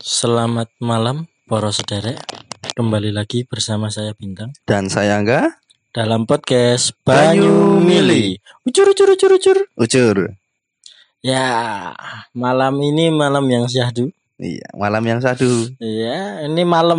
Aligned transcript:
Selamat 0.00 0.72
malam 0.80 1.28
para 1.44 1.68
sederek. 1.68 2.16
Kembali 2.72 3.12
lagi 3.12 3.44
bersama 3.44 3.92
saya 3.92 4.16
Bintang. 4.16 4.48
Dan 4.64 4.88
saya 4.88 5.20
Angga. 5.20 5.60
Dalam 5.92 6.24
podcast 6.24 6.96
Banyu 7.04 7.84
Mili. 7.84 8.40
Ucur 8.64 8.96
ucur 8.96 9.12
ucur 9.12 9.30
ucur. 9.36 9.58
Ucur. 9.76 10.16
Ya 11.20 11.92
malam 12.32 12.80
ini 12.80 13.12
malam 13.12 13.44
yang 13.52 13.68
syahdu. 13.68 14.08
Iya 14.40 14.72
malam 14.72 15.04
yang 15.04 15.20
sadu 15.20 15.68
Ya 15.76 16.48
ini 16.48 16.64
malam 16.64 16.96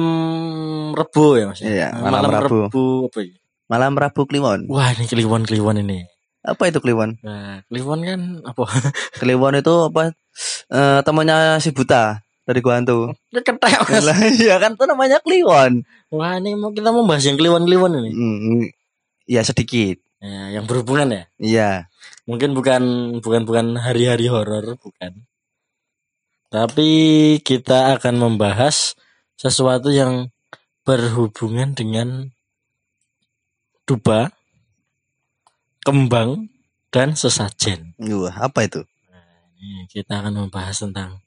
Rebu 0.93 1.41
ya 1.41 1.49
mas 1.49 1.57
Iya, 1.65 1.89
malam 1.97 2.29
Rabu. 2.29 2.69
apa 3.09 3.19
ya? 3.25 3.33
Malam 3.65 3.97
Rabu 3.97 4.29
Kliwon. 4.29 4.69
Wah 4.69 4.93
ini 4.93 5.09
kliwon-kliwon 5.09 5.81
ini. 5.81 6.05
Apa 6.45 6.69
itu 6.69 6.77
Kliwon? 6.77 7.17
Nah 7.25 7.65
kliwon 7.65 8.05
kan 8.05 8.21
apa? 8.45 8.65
Kliwon 9.17 9.57
itu 9.57 9.73
apa? 9.89 10.13
Eh 10.69 11.01
temannya 11.01 11.57
si 11.57 11.73
Buta 11.73 12.21
dari 12.45 12.59
Gua 12.59 12.81
Hantu 12.81 13.13
ketek 13.31 13.73
mas. 13.85 14.05
Iya 14.41 14.57
kan 14.57 14.73
itu 14.75 14.85
namanya 14.89 15.17
Kliwon. 15.21 15.85
Wah 16.11 16.37
ini 16.41 16.57
mau 16.57 16.73
kita 16.73 16.89
mau 16.91 17.05
bahas 17.07 17.23
yang 17.23 17.37
kliwon-kliwon 17.39 18.01
ini. 18.03 18.11
Hmm, 18.11 18.63
Ya 19.29 19.41
sedikit. 19.47 20.01
Ya, 20.21 20.59
Yang 20.59 20.65
berhubungan 20.69 21.07
ya? 21.09 21.23
Iya. 21.41 21.69
Mungkin 22.29 22.53
bukan 22.53 22.83
bukan 23.23 23.41
bukan 23.47 23.65
hari-hari 23.79 24.29
horor, 24.29 24.77
bukan. 24.77 25.25
Tapi 26.51 26.91
kita 27.41 27.95
akan 27.95 28.19
membahas 28.19 28.93
sesuatu 29.39 29.89
yang 29.89 30.29
berhubungan 30.83 31.71
dengan 31.71 32.35
dupa, 33.87 34.35
kembang, 35.87 36.51
dan 36.91 37.15
sesajen. 37.15 37.95
Wah 37.97 38.35
apa 38.35 38.67
itu? 38.67 38.83
Ini 39.61 39.87
kita 39.87 40.21
akan 40.21 40.45
membahas 40.45 40.75
tentang 40.83 41.23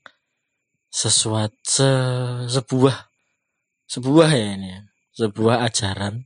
sesuatu 0.95 1.59
se- 1.67 2.47
sebuah 2.55 3.11
sebuah 3.91 4.31
ya 4.31 4.49
ini 4.55 4.69
ya, 4.79 4.81
sebuah 5.19 5.67
ajaran 5.67 6.23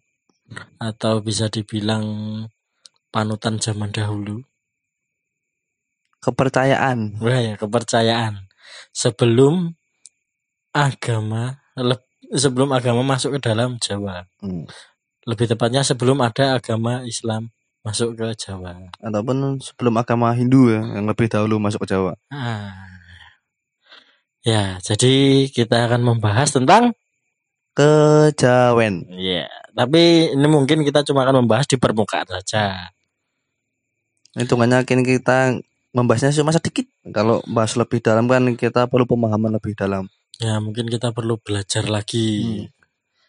atau 0.77 1.25
bisa 1.25 1.49
dibilang 1.49 2.05
panutan 3.09 3.57
zaman 3.57 3.89
dahulu 3.89 4.45
Kepercayaan 6.19 7.23
Wah 7.23 7.39
ya 7.39 7.55
kepercayaan 7.55 8.51
sebelum 8.91 9.79
agama 10.75 11.63
sebelum 12.35 12.75
agama 12.75 13.07
masuk 13.07 13.39
ke 13.39 13.49
dalam 13.49 13.79
Jawa. 13.79 14.27
Hmm. 14.43 14.67
Lebih 15.25 15.47
tepatnya 15.55 15.87
sebelum 15.87 16.19
ada 16.21 16.59
agama 16.59 17.07
Islam 17.07 17.55
masuk 17.87 18.19
ke 18.19 18.35
Jawa. 18.35 18.91
Ataupun 18.99 19.63
sebelum 19.63 19.95
agama 19.97 20.35
Hindu 20.35 20.75
ya 20.75 20.83
Yang 20.99 21.07
lebih 21.15 21.27
dahulu 21.31 21.57
masuk 21.63 21.87
ke 21.87 21.95
Jawa 21.95 22.19
Ah. 22.35 22.98
Ya, 24.49 24.81
jadi 24.81 25.45
kita 25.53 25.93
akan 25.93 26.01
membahas 26.09 26.57
tentang 26.57 26.97
Kejawen 27.77 29.07
ya, 29.23 29.47
tapi 29.77 30.35
ini 30.35 30.47
mungkin 30.51 30.83
kita 30.83 31.05
cuma 31.07 31.23
akan 31.23 31.45
membahas 31.45 31.69
di 31.71 31.79
permukaan 31.79 32.27
saja. 32.27 32.91
Hitungannya 34.35 34.83
kini 34.83 35.07
kita 35.07 35.55
membahasnya 35.95 36.35
cuma 36.35 36.51
sedikit 36.51 36.89
Kalau 37.15 37.39
bahas 37.47 37.79
lebih 37.79 38.03
dalam 38.03 38.27
kan 38.27 38.43
kita 38.59 38.91
perlu 38.91 39.07
pemahaman 39.07 39.55
lebih 39.55 39.79
dalam 39.79 40.11
Ya, 40.43 40.59
mungkin 40.59 40.87
kita 40.87 41.11
perlu 41.15 41.39
belajar 41.39 41.87
lagi. 41.91 42.67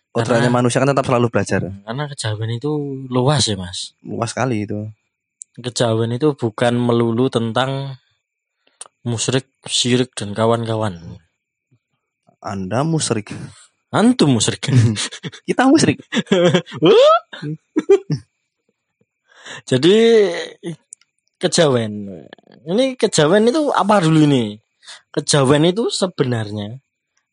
Kodratnya 0.10 0.50
Karena- 0.50 0.58
manusia 0.62 0.82
kan 0.82 0.90
tetap 0.90 1.06
selalu 1.06 1.28
belajar 1.30 1.62
Karena 1.86 2.04
kejawen 2.10 2.52
itu 2.56 2.72
luas 3.12 3.46
ya, 3.46 3.54
Mas. 3.60 3.94
Luas 4.02 4.34
sekali 4.34 4.66
itu 4.66 4.88
kejawen 5.60 6.16
itu 6.16 6.34
bukan 6.34 6.74
melulu 6.80 7.28
tentang 7.28 8.00
musyrik, 9.06 9.48
syirik 9.68 10.12
dan 10.16 10.36
kawan-kawan. 10.36 11.20
Anda 12.40 12.88
musyrik 12.88 13.36
Antum 13.90 14.38
musyrik. 14.38 14.70
Kita 15.50 15.66
musyrik 15.66 15.98
Jadi 19.70 19.98
kejawen. 21.42 21.94
Ini 22.70 22.94
kejawen 22.94 23.50
itu 23.50 23.74
apa 23.74 23.98
dulu 24.06 24.30
ini? 24.30 24.62
Kejawen 25.10 25.74
itu 25.74 25.90
sebenarnya 25.90 26.78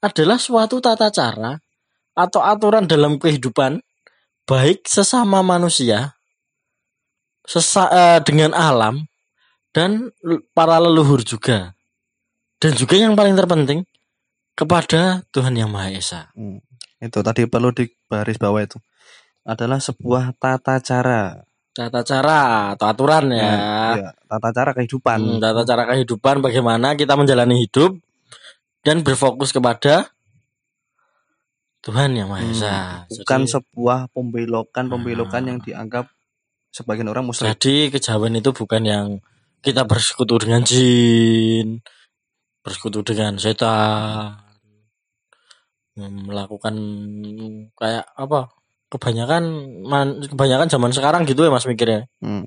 adalah 0.01 0.41
suatu 0.41 0.81
tata 0.81 1.13
cara 1.13 1.61
atau 2.17 2.41
aturan 2.41 2.89
dalam 2.89 3.21
kehidupan 3.21 3.85
baik 4.49 4.89
sesama 4.89 5.45
manusia 5.45 6.17
sesa, 7.45 7.85
eh, 7.93 8.21
dengan 8.25 8.57
alam 8.57 9.05
dan 9.77 10.09
para 10.57 10.81
leluhur 10.81 11.21
juga. 11.21 11.77
Dan 12.57 12.73
juga 12.73 12.97
yang 12.97 13.13
paling 13.13 13.37
terpenting 13.37 13.85
kepada 14.57 15.21
Tuhan 15.29 15.53
Yang 15.53 15.69
Maha 15.69 15.89
Esa. 15.93 16.21
Hmm. 16.33 16.65
Itu 16.97 17.21
tadi 17.21 17.45
perlu 17.45 17.77
dibaris 17.77 18.41
bawah 18.41 18.65
itu 18.65 18.81
adalah 19.45 19.77
sebuah 19.77 20.33
tata 20.41 20.81
cara, 20.81 21.45
Tata 21.71 22.01
cara 22.01 22.73
atau 22.73 22.89
aturan 22.89 23.29
ya. 23.29 23.53
Ya, 24.01 24.09
tata 24.25 24.49
cara 24.49 24.73
kehidupan. 24.73 25.19
Hmm, 25.21 25.41
tata 25.45 25.61
cara 25.63 25.85
kehidupan 25.85 26.41
bagaimana 26.41 26.97
kita 26.97 27.13
menjalani 27.13 27.61
hidup 27.61 28.01
dan 28.81 29.05
berfokus 29.05 29.53
kepada 29.53 30.09
Tuhan 31.85 32.17
yang 32.17 32.33
Maha 32.33 32.43
Hmm, 32.43 32.51
Esa. 32.51 32.75
Bukan 33.13 33.41
Jadi, 33.45 33.53
sebuah 33.53 34.09
pembelokan-pembelokan 34.11 35.43
Ah. 35.45 35.49
yang 35.53 35.59
dianggap 35.61 36.09
sebagian 36.73 37.07
orang 37.07 37.29
musyrik. 37.29 37.53
jadi 37.53 37.93
kejawen 37.93 38.35
itu 38.35 38.51
bukan 38.51 38.83
yang 38.83 39.07
kita 39.67 39.83
bersekutu 39.83 40.39
dengan 40.39 40.63
jin, 40.63 41.83
bersekutu 42.63 43.03
dengan 43.03 43.35
setan, 43.35 44.39
melakukan 45.99 46.75
kayak 47.75 48.07
apa? 48.15 48.55
Kebanyakan 48.87 49.43
man- 49.83 50.23
kebanyakan 50.23 50.71
zaman 50.71 50.95
sekarang 50.95 51.27
gitu 51.27 51.43
ya 51.43 51.51
Mas 51.51 51.67
mikirnya. 51.67 52.07
Hmm. 52.23 52.47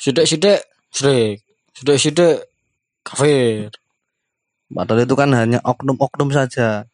Sidik-sidik, 0.00 0.64
sidik, 0.88 1.44
sidik-sidik 1.76 2.48
kafir. 3.04 3.68
Padahal 4.72 5.04
itu 5.04 5.14
kan 5.16 5.28
hanya 5.36 5.60
oknum-oknum 5.60 6.32
saja. 6.32 6.88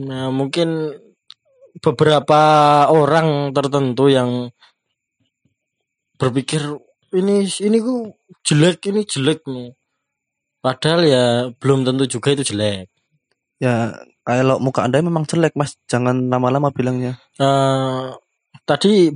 Nah, 0.00 0.32
mungkin 0.32 0.96
beberapa 1.80 2.42
orang 2.88 3.52
tertentu 3.52 4.08
yang 4.08 4.48
berpikir 6.16 6.62
ini 7.14 7.46
ini 7.46 7.78
ku 7.78 8.10
jelek 8.42 8.82
ini 8.90 9.06
jelek 9.06 9.46
nih. 9.46 9.70
Padahal 10.58 11.00
ya 11.04 11.24
belum 11.56 11.84
tentu 11.84 12.08
juga 12.08 12.32
itu 12.32 12.42
jelek. 12.50 12.88
Ya, 13.62 13.94
kalau 14.26 14.58
muka 14.58 14.82
Anda 14.82 14.98
memang 14.98 15.24
jelek, 15.24 15.54
Mas. 15.54 15.78
Jangan 15.86 16.26
lama-lama 16.28 16.74
bilangnya. 16.74 17.20
Eh 17.38 18.10
tadi 18.64 19.12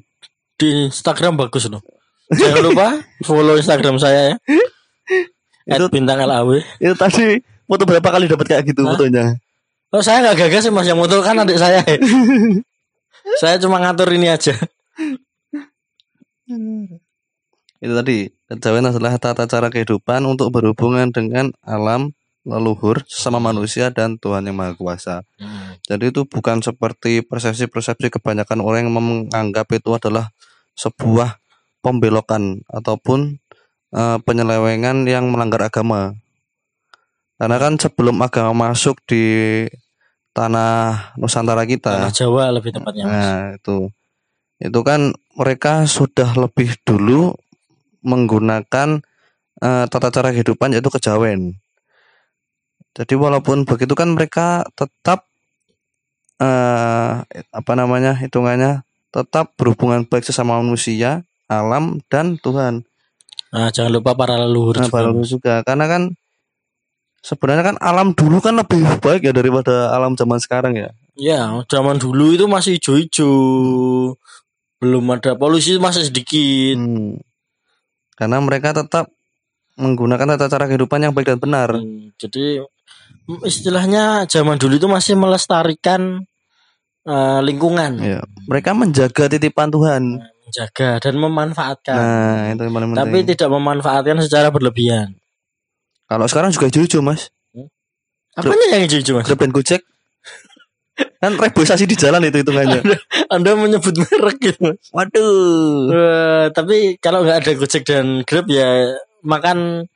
di 0.54 0.69
Instagram 0.86 1.34
bagus 1.36 1.66
loh. 1.66 1.82
Jangan 2.28 2.60
lupa 2.60 2.86
follow 3.25 3.56
Instagram 3.56 3.97
saya 3.97 4.32
ya. 4.32 4.34
Itu- 5.69 5.69
Itu 5.69 5.84
bintang 5.88 6.20
LAW. 6.20 6.60
Itu 6.80 6.94
tadi 6.97 7.41
foto 7.65 7.84
berapa 7.84 8.09
kali 8.09 8.28
dapat 8.28 8.47
kayak 8.48 8.65
gitu 8.69 8.84
Hah? 8.84 8.97
fotonya? 8.97 9.25
Oh, 9.88 10.04
saya 10.04 10.20
nggak 10.20 10.36
gagas 10.48 10.69
sih 10.69 10.72
Mas 10.72 10.84
yang 10.84 11.00
motor 11.00 11.25
kan 11.25 11.41
adik 11.41 11.56
saya. 11.56 11.80
saya 13.41 13.56
cuma 13.56 13.80
ngatur 13.80 14.12
ini 14.12 14.28
aja. 14.28 14.53
Itu 17.78 17.94
tadi, 17.94 18.27
kejawen 18.50 18.91
adalah 18.91 19.19
tata 19.22 19.47
cara 19.47 19.71
kehidupan 19.71 20.27
untuk 20.27 20.50
berhubungan 20.50 21.15
dengan 21.15 21.55
alam, 21.62 22.11
leluhur, 22.43 23.06
sesama 23.06 23.39
manusia 23.39 23.94
dan 23.94 24.19
Tuhan 24.19 24.50
yang 24.50 24.59
Maha 24.59 24.75
Kuasa. 24.75 25.22
Jadi 25.87 26.11
itu 26.11 26.27
bukan 26.27 26.59
seperti 26.59 27.22
persepsi-persepsi 27.22 28.11
kebanyakan 28.19 28.59
orang 28.59 28.91
yang 28.91 28.94
menganggap 28.99 29.71
itu 29.71 29.94
adalah 29.94 30.34
sebuah 30.75 31.39
pembelokan 31.78 32.66
ataupun 32.66 33.39
eh, 33.95 34.19
penyelewengan 34.27 35.06
yang 35.06 35.31
melanggar 35.31 35.62
agama. 35.62 36.19
Karena 37.39 37.56
kan 37.62 37.78
sebelum 37.78 38.19
agama 38.19 38.75
masuk 38.75 38.99
di 39.06 39.22
tanah 40.34 41.15
Nusantara 41.19 41.63
Tanah 41.63 41.71
kita, 41.71 41.95
Jawa 42.15 42.54
lebih 42.54 42.71
tepatnya 42.71 43.04
Mas. 43.07 43.15
nah 43.15 43.39
itu 43.59 43.78
itu 44.59 44.81
kan 44.86 45.15
mereka 45.34 45.86
sudah 45.86 46.34
lebih 46.34 46.74
dulu 46.86 47.34
menggunakan 48.03 49.03
eh, 49.62 49.84
tata 49.91 50.09
cara 50.12 50.30
kehidupan 50.34 50.74
yaitu 50.74 50.91
kejawen. 50.92 51.59
Jadi 52.98 53.15
walaupun 53.15 53.62
begitu 53.62 53.95
kan 53.95 54.10
mereka 54.10 54.66
tetap 54.74 55.27
eh 56.39 57.12
apa 57.50 57.72
namanya 57.74 58.15
hitungannya 58.15 58.86
tetap 59.10 59.54
berhubungan 59.59 60.06
baik 60.06 60.22
sesama 60.22 60.59
manusia, 60.62 61.27
alam 61.50 61.98
dan 62.06 62.39
Tuhan. 62.39 62.86
Nah, 63.48 63.72
jangan 63.72 63.92
lupa 63.97 64.12
para 64.12 64.36
leluhur 64.36 64.77
Nah, 64.77 64.86
juga. 64.86 64.95
baru 65.00 65.22
juga 65.24 65.54
karena 65.65 65.86
kan 65.89 66.03
sebenarnya 67.24 67.74
kan 67.74 67.77
alam 67.80 68.12
dulu 68.12 68.39
kan 68.39 68.54
lebih 68.54 68.84
baik 69.00 69.24
ya 69.24 69.33
daripada 69.33 69.91
alam 69.97 70.15
zaman 70.15 70.39
sekarang 70.39 70.77
ya. 70.77 70.91
Ya, 71.18 71.50
zaman 71.66 71.98
dulu 71.98 72.36
itu 72.36 72.47
masih 72.47 72.78
hijau-hijau. 72.78 73.33
Belum 74.78 75.04
ada 75.10 75.34
polusi 75.34 75.74
masih 75.83 76.06
sedikit. 76.06 76.78
Hmm. 76.78 77.18
Karena 78.18 78.42
mereka 78.42 78.74
tetap 78.74 79.06
menggunakan 79.78 80.34
tata 80.34 80.50
cara 80.50 80.66
kehidupan 80.66 81.06
yang 81.06 81.15
baik 81.15 81.30
dan 81.30 81.38
benar. 81.38 81.70
Hmm, 81.78 82.10
jadi 82.18 82.66
istilahnya 83.47 84.26
zaman 84.26 84.59
dulu 84.59 84.74
itu 84.74 84.91
masih 84.91 85.15
melestarikan 85.15 86.26
eh, 87.06 87.41
lingkungan, 87.47 88.03
Ya, 88.03 88.20
mereka 88.50 88.74
menjaga 88.74 89.30
titipan 89.30 89.70
Tuhan. 89.70 90.03
menjaga 90.48 90.97
dan 90.98 91.15
memanfaatkan. 91.20 91.97
Nah, 91.97 92.56
itu 92.56 92.62
yang 92.65 92.74
paling 92.74 92.88
penting. 92.97 93.00
tapi 93.04 93.18
tidak 93.36 93.48
memanfaatkan 93.53 94.16
secara 94.24 94.48
berlebihan. 94.48 95.12
Kalau 96.09 96.24
sekarang 96.24 96.50
juga 96.56 96.72
hijau 96.72 97.04
Mas. 97.04 97.28
Apanya 98.32 98.66
yang 98.78 98.88
hijau 98.88 99.18
mas? 99.18 99.26
Grab 99.26 99.42
dan 99.42 99.50
Gojek. 99.50 99.82
Kan 101.18 101.34
reboisasi 101.34 101.84
di 101.84 101.98
jalan 101.98 102.22
itu 102.24 102.42
hitungannya. 102.42 102.83
Anda 103.30 103.54
menyebut 103.54 103.95
merek 103.95 104.39
gitu. 104.39 104.74
Waduh. 104.91 105.91
Eh, 105.91 106.45
tapi 106.54 106.95
kalau 106.98 107.22
nggak 107.22 107.42
ada 107.42 107.53
Gojek 107.54 107.83
dan 107.83 108.22
Grab 108.22 108.47
ya 108.47 108.95
makan 109.22 109.86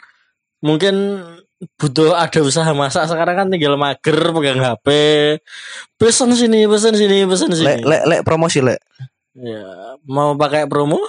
mungkin 0.63 1.23
butuh 1.79 2.19
ada 2.19 2.43
usaha 2.43 2.67
masak 2.75 3.07
sekarang 3.07 3.39
kan 3.39 3.47
tinggal 3.47 3.79
mager 3.79 4.19
pegang 4.35 4.59
HP 4.59 4.87
pesan 5.95 6.35
sini 6.35 6.67
pesan 6.67 6.99
sini 6.99 7.23
pesan 7.23 7.55
sini 7.55 7.63
Lek 7.63 7.87
lek 7.87 8.03
lek 8.03 8.21
promosi 8.27 8.59
lek. 8.59 8.83
ya 9.39 9.95
mau 10.11 10.35
pakai 10.35 10.67
promo 10.67 10.99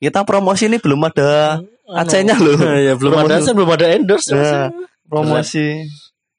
Kita 0.00 0.24
promosi 0.24 0.64
ini 0.64 0.80
belum 0.80 0.96
ada 1.06 1.60
Anu. 1.60 2.08
AC-nya 2.08 2.34
loh. 2.40 2.56
ya 2.88 2.96
belum 2.96 3.12
ada 3.20 3.36
Promosi. 3.36 3.44
saya 3.44 3.54
belum 3.54 3.70
ada 3.76 3.86
endorse. 3.92 4.30
Ya, 4.32 4.60
promosi. 5.04 5.66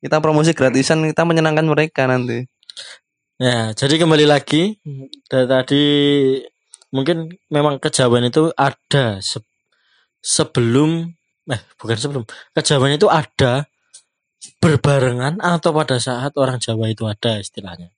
Kita 0.01 0.18
promosi 0.18 0.51
gratisan 0.57 1.06
kita 1.06 1.24
menyenangkan 1.30 1.65
mereka 1.69 2.09
nanti. 2.09 2.50
Ya, 3.38 3.74
jadi 3.74 4.01
kembali 4.01 4.25
lagi 4.30 4.77
dari 5.30 5.45
tadi 5.50 5.83
mungkin 6.94 7.30
memang 7.50 7.81
kejawen 7.81 8.30
itu 8.30 8.53
ada 8.53 9.18
se- 9.21 9.45
sebelum 10.21 11.09
eh 11.50 11.62
bukan 11.77 11.98
sebelum 11.98 12.24
kejawen 12.53 12.98
itu 12.98 13.09
ada 13.09 13.65
berbarengan 14.62 15.42
atau 15.42 15.74
pada 15.74 15.98
saat 15.98 16.33
orang 16.38 16.57
Jawa 16.62 16.89
itu 16.89 17.06
ada 17.06 17.38
istilahnya. 17.42 17.89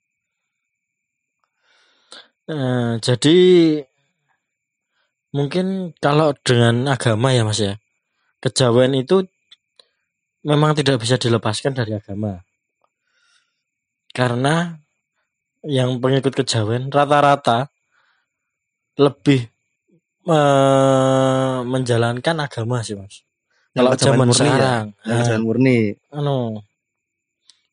Eh, 2.47 2.93
jadi 2.99 3.37
mungkin 5.31 5.95
kalau 6.03 6.35
dengan 6.43 6.87
agama 6.87 7.31
ya 7.35 7.43
Mas 7.47 7.59
ya, 7.59 7.79
kejawen 8.43 8.95
itu 8.95 9.27
memang 10.43 10.75
tidak 10.75 10.99
bisa 10.99 11.15
dilepaskan 11.15 11.71
dari 11.73 11.95
agama. 11.95 12.43
Karena 14.13 14.77
yang 15.63 15.97
pengikut 15.97 16.35
kejawen 16.35 16.91
rata-rata 16.91 17.71
lebih 18.99 19.47
eh, 20.23 21.57
menjalankan 21.65 22.35
agama 22.39 22.83
sih 22.85 22.93
mas. 22.95 23.23
Kalau 23.73 23.89
Yang 23.89 23.97
kejawen 23.97 24.13
zaman 24.13 24.27
murni 24.29 24.37
ya? 24.37 24.51
sekarang, 24.53 24.85
Yang 24.93 25.07
nah, 25.09 25.17
kejawen 25.25 25.43
murni. 25.43 25.77
anu, 26.13 26.39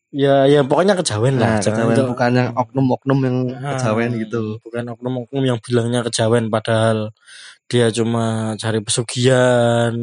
ya 0.09 0.35
ya 0.49 0.61
pokoknya 0.65 0.93
kejawen 0.97 1.35
lah. 1.37 1.45
Nah, 1.45 1.59
Jangan 1.61 1.77
kejawen 1.77 1.93
untuk- 1.93 2.09
bukan 2.17 2.31
yang 2.33 2.49
oknum-oknum 2.57 3.19
yang 3.21 3.37
Ah, 3.61 3.69
kejawen 3.77 4.09
gitu. 4.17 4.43
Bukan 4.65 4.83
oknum-oknum 4.97 5.43
yang 5.45 5.59
bilangnya 5.61 6.01
kejawen 6.01 6.49
padahal 6.49 7.13
dia 7.69 7.87
cuma 7.93 8.57
cari 8.57 8.79
pesugihan 8.81 9.93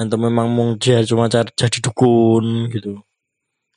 atau 0.00 0.16
memang 0.16 0.48
mau 0.48 0.72
dia 0.80 1.04
cuma 1.04 1.28
cari 1.28 1.52
jadi 1.52 1.78
dukun 1.84 2.72
gitu. 2.72 3.04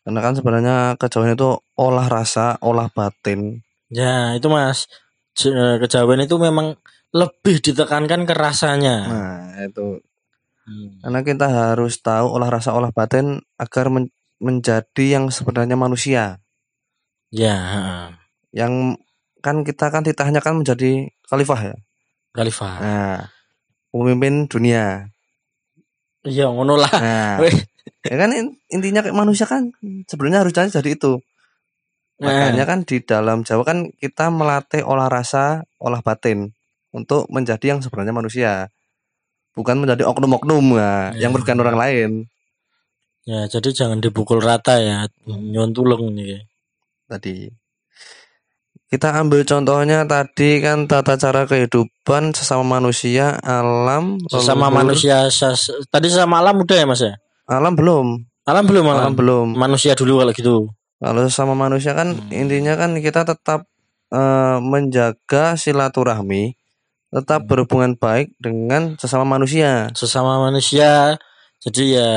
Karena 0.07 0.19
kan 0.23 0.33
sebenarnya 0.39 0.75
kejawen 0.95 1.35
itu 1.35 1.59
olah 1.75 2.07
rasa, 2.07 2.55
olah 2.63 2.87
batin. 2.91 3.59
Ya 3.91 4.31
itu 4.35 4.47
mas 4.47 4.87
J- 5.35 5.79
kejawen 5.83 6.23
itu 6.23 6.39
memang 6.39 6.79
lebih 7.11 7.59
ditekankan 7.59 8.23
ke 8.23 8.33
rasanya. 8.33 8.97
Nah, 9.05 9.41
itu. 9.67 9.99
Hmm. 10.63 10.97
Karena 11.03 11.19
kita 11.21 11.47
harus 11.51 11.99
tahu 11.99 12.25
olah 12.39 12.49
rasa, 12.49 12.71
olah 12.71 12.95
batin 12.95 13.43
agar 13.59 13.91
men- 13.91 14.13
menjadi 14.39 15.19
yang 15.19 15.27
sebenarnya 15.29 15.75
manusia. 15.75 16.39
Ya. 17.31 17.57
Yang 18.51 18.99
kan 19.43 19.63
kita 19.67 19.91
kan 19.91 20.03
titahnya 20.07 20.39
kan 20.39 20.55
menjadi 20.55 21.09
khalifah 21.27 21.73
ya. 21.73 21.75
Khalifah. 22.33 22.73
Nah, 22.81 23.17
pemimpin 23.93 24.49
dunia. 24.49 25.12
Iya 26.23 26.47
ngono 26.47 26.79
lah. 26.79 26.93
Nah, 27.03 27.43
ya 28.03 28.15
kan 28.15 28.31
in- 28.31 28.55
intinya 28.71 29.03
kayak 29.03 29.15
manusia 29.15 29.43
kan 29.43 29.71
sebenarnya 30.07 30.43
harus 30.47 30.55
jadi 30.55 30.89
itu. 30.95 31.19
Makanya 32.23 32.63
kan 32.63 32.79
di 32.87 33.03
dalam 33.03 33.43
Jawa 33.43 33.63
kan 33.67 33.91
kita 33.99 34.31
melatih 34.31 34.87
olah 34.87 35.11
rasa, 35.11 35.67
olah 35.83 35.99
batin 35.99 36.55
untuk 36.95 37.27
menjadi 37.27 37.75
yang 37.75 37.79
sebenarnya 37.83 38.15
manusia. 38.15 38.71
Bukan 39.53 39.83
menjadi 39.83 40.07
oknum-oknum 40.07 40.79
nah, 40.79 41.11
Ya. 41.13 41.27
yang 41.27 41.35
merugikan 41.35 41.59
orang 41.61 41.77
lain 41.77 42.11
Ya, 43.23 43.47
jadi 43.47 43.71
jangan 43.71 44.03
dipukul 44.03 44.43
rata 44.43 44.83
ya. 44.83 45.07
Nyon 45.23 45.71
tulung 45.71 46.11
nih. 46.11 46.43
tadi. 47.07 47.47
Kita 48.93 49.09
ambil 49.17 49.41
contohnya 49.41 50.05
tadi 50.05 50.61
kan 50.61 50.85
tata 50.85 51.17
cara 51.17 51.49
kehidupan 51.49 52.29
sesama 52.29 52.77
manusia, 52.77 53.41
alam, 53.41 54.21
Sesama 54.29 54.69
leluhur. 54.69 54.77
manusia 54.85 55.17
sas- 55.33 55.73
tadi 55.89 56.13
sama 56.13 56.45
alam 56.45 56.61
udah 56.61 56.77
ya 56.77 56.85
Mas 56.85 57.01
ya? 57.01 57.17
Alam 57.49 57.73
belum, 57.73 58.21
Alam 58.45 58.63
belum 58.69 58.85
alam. 58.85 59.01
alam 59.01 59.13
belum. 59.17 59.47
Manusia 59.57 59.97
dulu 59.97 60.21
kalau 60.21 60.33
gitu. 60.37 60.55
Kalau 61.01 61.25
sama 61.27 61.57
manusia 61.57 61.97
kan 61.97 62.13
Hmm. 62.13 62.29
intinya 62.29 62.77
kan 62.77 62.93
kita 63.01 63.25
tetap 63.25 63.65
eh, 64.13 64.57
menjaga 64.61 65.57
silaturahmi, 65.57 66.53
tetap 67.09 67.41
Hmm. 67.41 67.49
berhubungan 67.49 67.91
baik 67.97 68.29
dengan 68.37 68.93
sesama 69.01 69.25
manusia. 69.25 69.89
Sesama 69.97 70.37
manusia 70.37 71.17
jadi 71.57 71.83
ya 71.97 72.09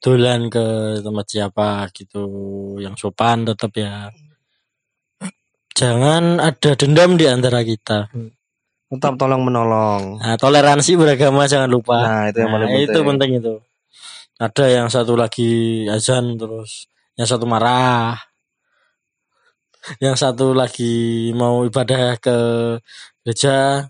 dolan 0.00 0.48
ke 0.48 0.64
tempat 1.04 1.26
siapa 1.28 1.92
gitu 1.92 2.24
yang 2.80 2.96
sopan 2.96 3.44
tetap 3.44 3.68
ya. 3.76 4.08
Jangan 5.72 6.38
ada 6.38 6.70
dendam 6.76 7.16
di 7.16 7.24
antara 7.24 7.64
kita. 7.64 8.12
Tetap 8.92 9.16
tolong 9.16 9.40
menolong. 9.40 10.20
Nah, 10.20 10.36
toleransi 10.36 11.00
beragama 11.00 11.48
jangan 11.48 11.66
lupa. 11.66 11.96
Nah, 11.98 12.22
itu 12.28 12.44
yang 12.44 12.52
Nah, 12.52 12.56
paling 12.60 12.68
penting. 12.68 12.84
itu 12.84 12.98
penting 13.00 13.30
itu. 13.40 13.54
Ada 14.36 14.64
yang 14.68 14.88
satu 14.92 15.14
lagi 15.14 15.52
azan 15.88 16.36
terus 16.36 16.84
yang 17.16 17.24
satu 17.24 17.48
marah. 17.48 18.20
Yang 19.98 20.16
satu 20.20 20.52
lagi 20.52 20.94
mau 21.32 21.64
ibadah 21.64 22.20
ke 22.20 22.36
gereja. 23.24 23.88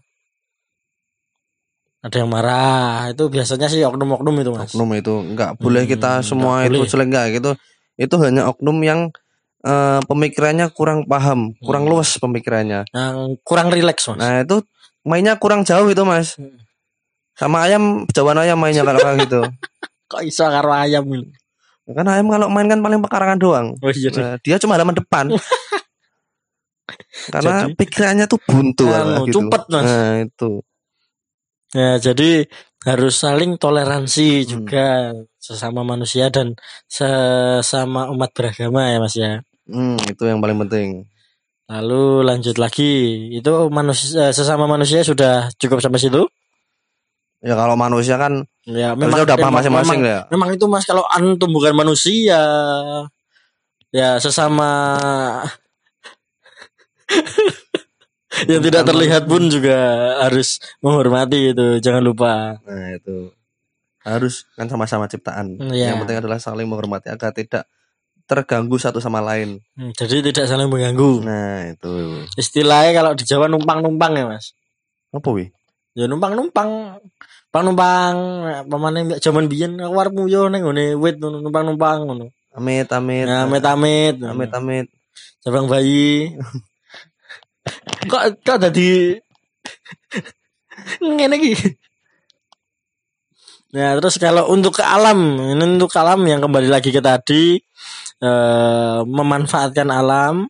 Ada 2.00 2.17
yang 2.23 2.31
marah. 2.31 3.11
Itu 3.11 3.26
biasanya 3.26 3.67
sih 3.67 3.82
oknum-oknum 3.82 4.35
itu, 4.38 4.50
Mas. 4.55 4.70
Oknum 4.70 4.90
itu 4.94 5.14
nggak 5.35 5.58
boleh 5.58 5.82
Hmm, 5.82 5.90
kita 5.90 6.11
nggak 6.19 6.26
semua 6.26 6.55
boleh. 6.62 6.70
itu 6.70 6.81
selengah 6.88 7.25
gitu. 7.31 7.50
Itu 7.94 8.14
hanya 8.23 8.46
oknum 8.49 8.78
yang 8.82 9.11
eh, 9.62 10.00
pemikirannya 10.04 10.66
kurang 10.75 11.07
paham, 11.07 11.54
kurang 11.59 11.87
Hmm. 11.87 11.92
luas 11.95 12.19
pemikirannya. 12.19 12.83
Yang 12.90 13.16
kurang 13.42 13.71
rileks, 13.71 14.11
Mas. 14.11 14.19
Nah, 14.19 14.42
itu 14.42 14.57
mainnya 15.02 15.38
kurang 15.38 15.62
jauh 15.62 15.87
itu, 15.87 16.02
Mas. 16.02 16.35
Hmm. 16.35 16.59
Sama 17.33 17.64
ayam, 17.64 18.04
jawaban 18.11 18.45
ayam 18.45 18.59
mainnya 18.59 18.83
kalau 18.83 18.99
kayak 18.99 19.25
gitu. 19.25 19.40
Kok 20.12 20.23
iso 20.23 20.45
karo 20.45 20.69
ayam 20.71 21.07
ini? 21.09 21.33
Kan 21.88 22.07
ayam 22.07 22.28
kalau 22.28 22.47
main 22.47 22.69
kan 22.69 22.78
paling 22.78 23.00
pekarangan 23.00 23.38
doang. 23.40 23.66
Oh 23.81 23.90
iya. 23.90 24.11
Nah, 24.12 24.37
dia 24.38 24.57
cuma 24.59 24.76
halaman 24.76 24.95
depan. 24.95 25.33
Karena 27.33 27.64
Jadi- 27.64 27.75
pikirannya 27.78 28.26
tuh 28.28 28.40
buntu 28.42 28.85
Anu, 28.90 29.25
gitu. 29.26 29.40
cupet, 29.40 29.62
Mas. 29.71 29.87
Nah, 29.87 30.12
itu. 30.21 30.50
Ya, 31.73 31.97
jadi 31.97 32.50
harus 32.85 33.14
saling 33.16 33.57
toleransi 33.57 34.45
Hmm. 34.45 34.49
juga 34.49 34.87
sesama 35.40 35.81
manusia 35.83 36.28
dan 36.28 36.52
sesama 36.85 38.12
umat 38.12 38.31
beragama 38.37 38.92
ya, 38.92 38.99
Mas 39.00 39.14
ya. 39.16 39.40
Hmm, 39.69 39.99
itu 40.11 40.23
yang 40.26 40.42
paling 40.42 40.59
penting. 40.66 41.07
Lalu 41.71 42.26
lanjut 42.26 42.57
lagi, 42.59 42.92
itu 43.33 43.52
manusia 43.73 44.35
sesama 44.35 44.66
manusia 44.66 45.00
sudah 45.07 45.49
cukup 45.57 45.78
sampai 45.81 46.02
situ? 46.02 46.26
Ya 47.42 47.59
kalau 47.59 47.75
manusia 47.75 48.14
kan 48.19 48.47
Ya, 48.62 48.95
memang 48.95 49.26
udah 49.26 49.35
paham 49.35 49.59
masing-masing 49.59 50.07
ya. 50.07 50.23
memang 50.31 50.54
itu 50.54 50.71
Mas 50.71 50.87
kalau 50.87 51.02
antum 51.11 51.50
bukan 51.50 51.75
manusia, 51.75 52.38
ya 53.90 54.23
sesama 54.23 54.95
yang 58.50 58.62
tidak 58.62 58.87
terlihat 58.87 59.26
pun 59.26 59.50
juga 59.50 59.75
harus 60.23 60.62
menghormati 60.78 61.50
itu, 61.50 61.83
jangan 61.83 62.07
lupa. 62.07 62.62
Nah, 62.62 62.95
itu 62.95 63.35
harus 64.07 64.47
kan 64.54 64.71
sama-sama 64.71 65.11
ciptaan. 65.11 65.59
Iya. 65.59 65.95
Yang 65.95 65.99
penting 66.07 66.19
adalah 66.23 66.38
saling 66.38 66.71
menghormati 66.71 67.11
agar 67.11 67.35
tidak 67.35 67.66
terganggu 68.33 68.81
satu 68.81 69.05
sama 69.05 69.21
lain. 69.21 69.61
Hmm, 69.77 69.93
Jadi 69.93 70.33
tidak 70.33 70.49
saling 70.49 70.73
mengganggu. 70.73 71.21
Nah, 71.21 71.69
itu. 71.69 72.25
Istilahnya 72.41 72.97
kalau 72.97 73.12
di 73.12 73.29
Jawa 73.29 73.53
numpang-numpang 73.53 74.17
ya, 74.17 74.25
Mas. 74.25 74.57
Apa 75.12 75.29
wi? 75.29 75.53
Ya 75.93 76.09
numpang-numpang. 76.09 76.97
Numpang-numpang 77.53 78.17
pamane 78.65 79.21
zaman 79.21 79.45
biyen 79.45 79.77
aku 79.77 79.93
arepmu 80.01 80.25
yo 80.25 80.49
ning 80.49 80.65
ngene 80.65 80.97
wit 80.97 81.21
numpang-numpang 81.21 82.09
ngono. 82.09 82.33
Amit 82.57 82.89
amit. 82.89 83.29
Nah, 83.29 83.45
amit-amit. 83.45 84.17
amit 84.25 84.51
amit. 84.57 84.87
Cabang 85.45 85.69
bayi. 85.69 86.33
kok 88.11 88.41
kok 88.41 88.57
dadi 88.57 89.21
ngene 91.05 91.37
iki. 91.37 91.53
Nah, 93.73 93.97
terus 93.97 94.21
kalau 94.21 94.52
untuk 94.52 94.76
ke 94.81 94.85
alam, 94.85 95.41
ini 95.41 95.64
untuk 95.81 95.88
ke 95.88 95.97
alam 95.97 96.21
yang 96.29 96.45
kembali 96.45 96.69
lagi 96.69 96.93
ke 96.93 97.00
tadi 97.00 97.57
eh, 98.21 99.00
memanfaatkan 99.00 99.88
alam 99.88 100.45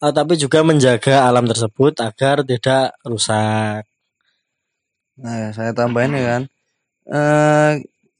eh, 0.00 0.12
tapi 0.16 0.40
juga 0.40 0.64
menjaga 0.64 1.28
alam 1.28 1.44
tersebut 1.44 2.00
agar 2.00 2.40
tidak 2.40 2.96
rusak. 3.04 3.84
Nah, 5.20 5.52
saya 5.52 5.76
tambahin 5.76 6.16
ya 6.16 6.24
kan. 6.24 6.42
Eh 7.04 7.72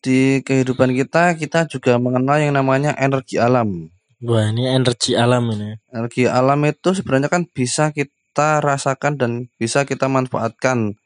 di 0.04 0.44
kehidupan 0.44 0.92
kita 0.92 1.32
kita 1.40 1.64
juga 1.64 1.96
mengenal 1.96 2.36
yang 2.36 2.52
namanya 2.52 2.92
energi 3.00 3.40
alam. 3.40 3.88
Wah, 4.20 4.52
ini 4.52 4.68
energi 4.68 5.16
alam 5.16 5.48
ini. 5.56 5.80
Energi 5.88 6.28
alam 6.28 6.60
itu 6.68 6.92
sebenarnya 6.92 7.32
kan 7.32 7.48
bisa 7.48 7.96
kita 7.96 8.60
rasakan 8.60 9.16
dan 9.16 9.32
bisa 9.56 9.88
kita 9.88 10.04
manfaatkan 10.12 11.00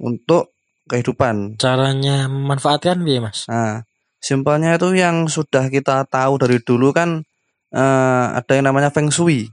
untuk 0.00 0.51
kehidupan. 0.92 1.56
Caranya 1.56 2.28
memanfaatkan 2.28 3.00
piye, 3.00 3.24
Mas? 3.24 3.48
Nah, 3.48 3.88
simpelnya 4.20 4.76
itu 4.76 4.92
yang 4.92 5.24
sudah 5.32 5.72
kita 5.72 6.04
tahu 6.04 6.36
dari 6.36 6.60
dulu 6.60 6.92
kan 6.92 7.24
eh, 7.72 8.26
ada 8.36 8.52
yang 8.52 8.68
namanya 8.68 8.92
feng 8.92 9.08
shui. 9.08 9.48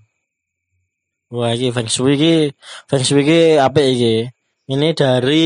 Wah, 1.29 1.53
iki 1.53 1.69
Feng 1.69 1.85
Shui 1.85 2.17
iki 2.17 2.49
Feng 2.89 3.05
Shui 3.05 3.21
iki 3.21 3.61
apa 3.61 3.85
iki? 3.85 4.25
Ini 4.65 4.97
dari 4.97 5.45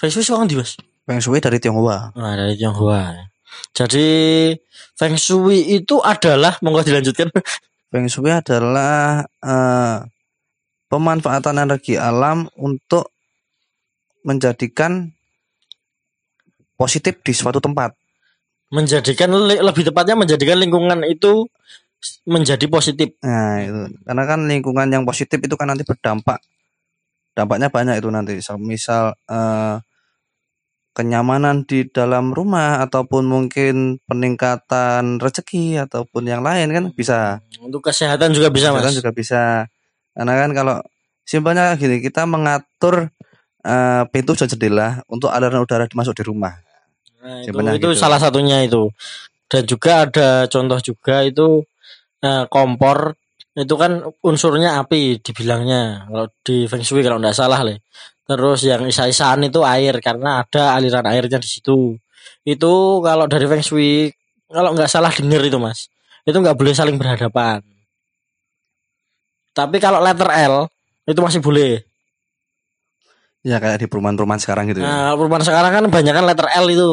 Feng 0.00 0.08
Shui 0.08 0.24
seorang 0.24 0.48
di 0.48 0.56
Mas. 0.56 0.80
Feng 1.04 1.20
shui 1.20 1.36
dari 1.44 1.60
Tionghoa. 1.60 2.16
Nah, 2.16 2.32
dari 2.32 2.56
Tionghoa. 2.56 3.12
Jadi 3.76 4.08
Feng 4.96 5.20
Shui 5.20 5.76
itu 5.76 6.00
adalah 6.00 6.56
monggo 6.64 6.80
dilanjutkan. 6.80 7.28
Feng 7.92 8.10
shui 8.10 8.32
adalah 8.32 9.22
eh, 9.22 9.98
pemanfaatan 10.90 11.62
energi 11.62 11.94
alam 11.94 12.50
untuk 12.58 13.13
menjadikan 14.24 15.12
positif 16.74 17.20
di 17.22 17.32
suatu 17.36 17.62
tempat. 17.62 17.94
menjadikan 18.74 19.30
lebih 19.38 19.86
tepatnya 19.86 20.18
menjadikan 20.18 20.58
lingkungan 20.58 21.06
itu 21.06 21.46
menjadi 22.26 22.66
positif. 22.66 23.14
Nah, 23.22 23.62
itu. 23.62 23.80
Karena 24.02 24.24
kan 24.26 24.50
lingkungan 24.50 24.88
yang 24.90 25.06
positif 25.06 25.38
itu 25.38 25.54
kan 25.54 25.70
nanti 25.70 25.86
berdampak. 25.86 26.42
Dampaknya 27.38 27.70
banyak 27.70 28.02
itu 28.02 28.08
nanti. 28.10 28.34
Misal 28.58 29.14
eh, 29.30 29.78
kenyamanan 30.94 31.66
di 31.66 31.90
dalam 31.90 32.30
rumah 32.30 32.82
ataupun 32.86 33.26
mungkin 33.26 33.98
peningkatan 34.06 35.18
rezeki 35.18 35.82
ataupun 35.86 36.22
yang 36.26 36.42
lain 36.42 36.70
kan 36.70 36.84
bisa. 36.94 37.42
Untuk 37.58 37.82
kesehatan 37.82 38.30
juga 38.30 38.50
bisa, 38.50 38.70
Kesehatan 38.70 38.90
Mas. 38.94 38.98
juga 38.98 39.10
bisa. 39.10 39.42
Karena 40.14 40.34
kan 40.38 40.50
kalau 40.54 40.76
simpelnya 41.26 41.74
gini, 41.74 41.98
kita 41.98 42.26
mengatur 42.26 43.10
eh, 43.64 44.02
pintu 44.12 44.36
dan 44.36 44.46
jendela 44.46 44.88
untuk 45.08 45.32
aliran 45.32 45.64
udara 45.64 45.88
masuk 45.96 46.14
di 46.14 46.24
rumah. 46.24 46.54
Nah, 47.24 47.40
itu, 47.40 47.56
itu 47.56 47.88
gitu. 47.88 47.96
salah 47.96 48.20
satunya 48.20 48.60
itu. 48.60 48.92
Dan 49.48 49.64
juga 49.64 50.04
ada 50.04 50.44
contoh 50.46 50.78
juga 50.84 51.24
itu 51.24 51.64
eh, 52.20 52.44
kompor 52.52 53.16
itu 53.54 53.74
kan 53.78 54.02
unsurnya 54.26 54.82
api 54.82 55.22
dibilangnya 55.22 56.10
kalau 56.10 56.26
di 56.42 56.66
Feng 56.66 56.82
Shui 56.82 57.06
kalau 57.06 57.22
nggak 57.22 57.36
salah 57.38 57.62
le. 57.62 57.86
Terus 58.24 58.66
yang 58.66 58.82
isa-isaan 58.88 59.46
itu 59.46 59.62
air 59.62 59.94
karena 60.02 60.42
ada 60.42 60.74
aliran 60.74 61.06
airnya 61.06 61.38
di 61.38 61.48
situ. 61.48 61.94
Itu 62.42 62.98
kalau 63.00 63.30
dari 63.30 63.46
Feng 63.46 63.62
Shui 63.62 64.10
kalau 64.50 64.74
nggak 64.74 64.90
salah 64.90 65.14
denger 65.14 65.48
itu 65.48 65.58
mas, 65.62 65.86
itu 66.26 66.34
nggak 66.34 66.58
boleh 66.58 66.74
saling 66.74 66.98
berhadapan. 66.98 67.62
Tapi 69.54 69.76
kalau 69.78 70.02
letter 70.02 70.30
L 70.34 70.66
itu 71.06 71.20
masih 71.22 71.38
boleh. 71.38 71.86
Ya 73.44 73.60
kayak 73.60 73.84
di 73.84 73.86
perumahan-perumahan 73.86 74.40
sekarang 74.40 74.72
gitu 74.72 74.80
ya. 74.80 74.88
Nah, 74.88 75.12
perumahan 75.20 75.44
sekarang 75.44 75.72
kan 75.72 75.84
banyak 75.92 76.14
kan 76.16 76.24
letter 76.24 76.48
L 76.48 76.66
itu. 76.72 76.90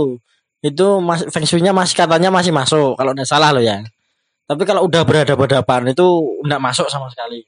Itu 0.59 0.99
mas, 0.99 1.23
feng 1.31 1.47
shui-nya 1.47 1.71
masih 1.71 1.95
katanya 1.95 2.27
masih 2.27 2.51
masuk 2.51 2.99
kalau 2.99 3.15
tidak 3.15 3.27
salah 3.31 3.55
loh 3.55 3.63
ya. 3.63 3.79
Tapi 4.45 4.67
kalau 4.67 4.83
udah 4.83 5.07
berhadapan-hadapan 5.07 5.95
itu 5.95 6.05
enggak 6.43 6.59
masuk 6.59 6.87
sama 6.91 7.07
sekali. 7.07 7.47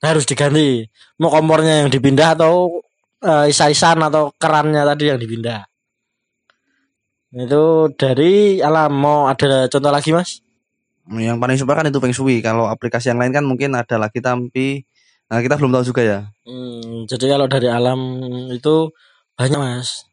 Nah, 0.00 0.16
harus 0.16 0.24
diganti. 0.24 0.88
Mau 1.20 1.28
kompornya 1.28 1.84
yang 1.84 1.92
dipindah 1.92 2.34
atau 2.40 2.80
eh, 3.20 3.52
isa-isan 3.52 4.00
atau 4.00 4.32
kerannya 4.40 4.80
tadi 4.80 5.04
yang 5.12 5.20
dipindah. 5.20 5.68
Itu 7.28 7.92
dari 7.92 8.64
alam 8.64 8.96
mau 8.96 9.28
ada 9.28 9.68
contoh 9.68 9.92
lagi 9.92 10.16
mas? 10.16 10.40
Yang 11.12 11.36
paling 11.36 11.56
super 11.60 11.76
kan 11.76 11.88
itu 11.88 12.00
Feng 12.00 12.16
Shui. 12.16 12.40
Kalau 12.40 12.64
aplikasi 12.64 13.12
yang 13.12 13.20
lain 13.20 13.36
kan 13.36 13.44
mungkin 13.44 13.76
ada 13.76 14.00
lagi 14.00 14.24
tapi 14.24 14.88
nah, 15.28 15.40
kita 15.40 15.54
belum 15.56 15.72
tahu 15.72 15.84
juga 15.88 16.02
ya. 16.04 16.18
Hmm, 16.44 17.04
jadi 17.04 17.36
kalau 17.36 17.46
dari 17.46 17.68
alam 17.68 18.00
itu 18.52 18.92
banyak 19.36 19.60
mas. 19.60 20.08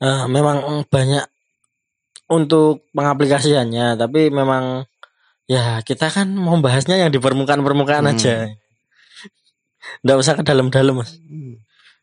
Eh, 0.00 0.24
memang 0.28 0.84
banyak 0.88 1.24
untuk 2.28 2.84
pengaplikasiannya, 2.92 3.96
tapi 3.96 4.28
memang 4.28 4.84
ya 5.46 5.80
kita 5.86 6.10
kan 6.10 6.26
mau 6.34 6.58
bahasnya 6.58 6.98
yang 6.98 7.14
di 7.14 7.22
permukaan-permukaan 7.22 8.04
Hmm. 8.04 8.12
aja. 8.12 8.50
Nggak 10.02 10.18
usah 10.18 10.34
ke 10.34 10.42
dalam-dalam 10.42 10.98
mas. 10.98 11.16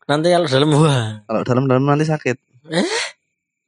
Nanti 0.08 0.32
kalau 0.32 0.48
dalam 0.48 0.68
wah, 0.72 1.20
Kalau 1.28 1.42
dalam-dalam 1.44 1.84
nanti 1.84 2.08
sakit. 2.08 2.36
Eh? 2.72 2.88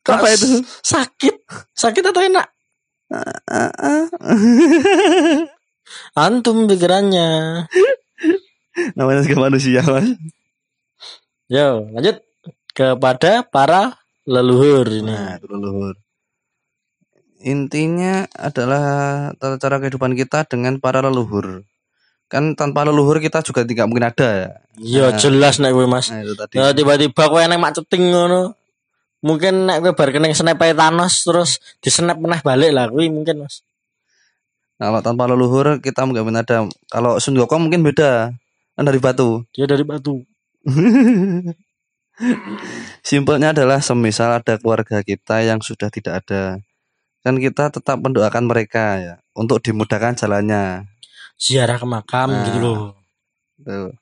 Apa 0.07 0.27
itu? 0.33 0.63
Sakit, 0.81 1.35
sakit 1.75 2.05
atau 2.09 2.23
enak? 2.23 2.47
Ah, 3.11 3.71
ah. 3.75 4.07
Antum 6.17 6.67
pikirannya. 6.67 7.29
Namanya 8.99 9.25
juga 9.25 9.49
manusia 9.49 9.81
mas. 9.87 10.13
Yo, 11.47 11.87
lanjut 11.95 12.21
kepada 12.77 13.47
para 13.47 13.97
leluhur 14.27 14.85
ini. 14.91 15.09
Nah 15.09 15.39
itu 15.41 15.47
leluhur. 15.49 15.95
Intinya 17.47 18.27
adalah 18.35 18.85
tata 19.39 19.57
cara 19.57 19.79
kehidupan 19.79 20.19
kita 20.19 20.45
dengan 20.45 20.83
para 20.83 20.99
leluhur. 21.01 21.63
Kan 22.27 22.59
tanpa 22.59 22.83
leluhur 22.83 23.23
kita 23.23 23.39
juga 23.47 23.63
tidak 23.63 23.87
mungkin 23.87 24.11
ada 24.11 24.29
ya. 24.35 24.51
Yo 24.77 25.05
Nah. 25.09 25.17
jelas 25.17 25.63
nek 25.63 25.71
kowe 25.71 25.87
mas. 25.87 26.11
Nah 26.11 26.27
itu 26.27 26.35
tadi. 26.35 26.59
Ya 26.59 26.75
tiba-tiba 26.75 27.23
kowe 27.31 27.39
nek 27.39 27.61
mak 27.63 27.79
ceting 27.79 28.11
ngono. 28.11 28.59
Mungkin 29.23 29.71
nek 29.71 29.79
kowe 29.87 29.93
bar 29.95 30.11
keneng 30.11 30.35
snap 30.35 30.59
ae 30.59 30.75
Thanos 30.75 31.23
terus 31.23 31.63
di 31.79 31.89
snap 31.89 32.19
meneh 32.19 32.43
balik 32.43 32.75
lah 32.75 32.91
kuwi 32.91 33.09
mungkin 33.15 33.47
Mas. 33.47 33.63
Kalau 34.77 35.01
tanpa 35.01 35.25
leluhur 35.31 35.79
kita 35.79 36.03
nggak 36.05 36.25
mungkin 36.27 36.43
ada. 36.43 36.67
Kalau 36.91 37.17
Sun 37.23 37.39
Gokong 37.39 37.71
mungkin 37.71 37.87
beda. 37.87 38.35
Kan 38.77 38.85
dari 38.85 39.01
batu. 39.01 39.43
Dia 39.57 39.65
dari 39.65 39.83
batu. 39.89 40.21
Simpelnya 43.01 43.53
adalah 43.57 43.81
semisal 43.81 44.37
ada 44.41 44.57
keluarga 44.61 45.01
kita 45.01 45.41
yang 45.45 45.65
sudah 45.65 45.89
tidak 45.89 46.25
ada. 46.25 46.61
Kan 47.25 47.41
kita 47.41 47.73
tetap 47.73 47.97
mendoakan 48.01 48.45
mereka 48.45 49.01
ya. 49.01 49.15
Untuk 49.33 49.65
dimudahkan 49.65 50.17
jalannya. 50.21 50.85
Ziarah 51.37 51.77
ke 51.81 51.87
makam 51.89 52.29
Nah. 52.33 52.45
gitu 52.49 52.59
loh. 52.61 52.81
Tuh. 53.65 53.93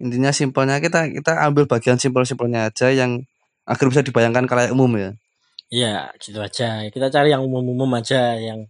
Intinya 0.00 0.32
simpelnya 0.32 0.80
kita 0.80 1.12
kita 1.12 1.44
ambil 1.46 1.68
bagian 1.68 2.00
simpel-simpelnya 2.00 2.72
aja 2.72 2.90
yang 2.90 3.22
agar 3.68 3.86
bisa 3.92 4.02
dibayangkan 4.02 4.48
kalayak 4.48 4.72
umum 4.74 4.90
ya. 4.98 5.10
Iya, 5.72 6.12
gitu 6.20 6.40
aja. 6.42 6.84
Kita 6.88 7.08
cari 7.08 7.32
yang 7.32 7.44
umum-umum 7.44 7.88
aja 7.96 8.36
yang 8.36 8.68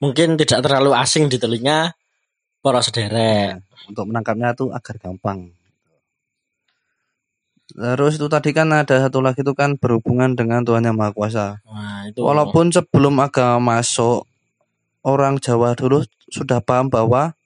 mungkin 0.00 0.40
tidak 0.40 0.64
terlalu 0.64 0.96
asing 0.96 1.28
di 1.28 1.36
telinga 1.36 1.92
para 2.64 2.80
sederek. 2.80 3.60
Untuk 3.84 4.08
menangkapnya 4.08 4.56
tuh 4.56 4.72
agar 4.72 4.96
gampang. 4.96 5.52
Terus 7.68 8.16
itu 8.16 8.26
tadi 8.32 8.56
kan 8.56 8.72
ada 8.72 9.04
satu 9.04 9.20
lagi 9.20 9.44
itu 9.44 9.52
kan 9.52 9.76
berhubungan 9.76 10.32
dengan 10.32 10.64
Tuhan 10.64 10.84
yang 10.84 10.96
Maha 10.96 11.12
Kuasa. 11.12 11.60
Nah, 11.68 12.08
itu 12.08 12.24
Walaupun 12.24 12.72
sebelum 12.72 13.20
agama 13.20 13.80
masuk 13.80 14.24
orang 15.04 15.36
Jawa 15.36 15.76
dulu 15.76 16.04
sudah 16.32 16.64
paham 16.64 16.88
bahwa 16.88 17.36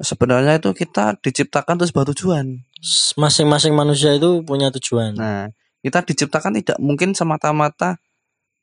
sebenarnya 0.00 0.60
itu 0.60 0.72
kita 0.76 1.16
diciptakan 1.20 1.80
untuk 1.80 1.88
sebuah 1.88 2.06
tujuan. 2.12 2.64
masing-masing 3.20 3.76
manusia 3.76 4.16
itu 4.16 4.40
punya 4.44 4.72
tujuan. 4.72 5.12
Nah, 5.12 5.52
kita 5.84 6.04
diciptakan 6.04 6.56
tidak 6.60 6.76
mungkin 6.80 7.12
semata-mata 7.12 8.00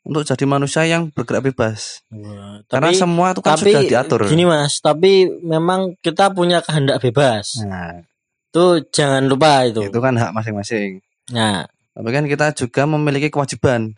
untuk 0.08 0.24
jadi 0.24 0.46
manusia 0.48 0.88
yang 0.88 1.12
bergerak 1.12 1.52
bebas. 1.52 2.00
Wah, 2.08 2.64
Karena 2.66 2.90
tapi 2.90 2.96
semua 2.96 3.36
itu 3.36 3.42
kan 3.44 3.60
tapi 3.60 3.76
sudah 3.76 3.84
diatur. 3.84 4.22
gini 4.26 4.48
Mas, 4.48 4.80
tapi 4.80 5.28
memang 5.44 6.00
kita 6.00 6.32
punya 6.32 6.64
kehendak 6.64 7.04
bebas. 7.04 7.60
Nah, 7.62 8.08
Itu 8.48 8.88
jangan 8.88 9.28
lupa 9.28 9.68
itu. 9.68 9.84
itu 9.84 10.00
kan 10.00 10.16
hak 10.16 10.32
masing-masing. 10.32 11.04
Nah, 11.30 11.68
Tapi 11.92 12.10
kan 12.10 12.24
kita 12.24 12.56
juga 12.56 12.88
memiliki 12.88 13.28
kewajiban. 13.28 13.92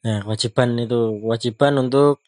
Nah, 0.00 0.22
kewajiban 0.22 0.78
itu 0.78 1.18
kewajiban 1.18 1.72
untuk 1.80 2.22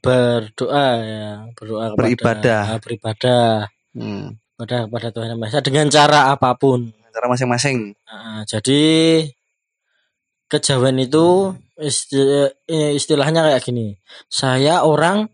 berdoa 0.00 0.88
ya, 0.98 1.28
berdoa 1.52 1.84
kepada 1.92 2.00
Beribadah. 2.00 2.62
ah, 2.66 2.78
beribadah 2.80 3.48
Hmm, 3.92 4.36
kepada 4.54 4.86
kepada 4.86 5.08
Tuhan 5.10 5.28
Yang 5.28 5.40
Maha 5.40 5.50
Esa 5.50 5.60
dengan 5.60 5.86
cara 5.88 6.20
apa 6.30 6.54
pun. 6.54 6.92
cara 7.08 7.26
masing-masing. 7.26 7.98
Nah, 8.06 8.46
jadi 8.46 8.80
kejawen 10.48 10.96
itu 11.00 11.54
isti- 11.78 12.52
eh, 12.66 12.92
istilahnya 12.96 13.44
kayak 13.46 13.62
gini. 13.64 13.96
Saya 14.28 14.82
orang 14.84 15.28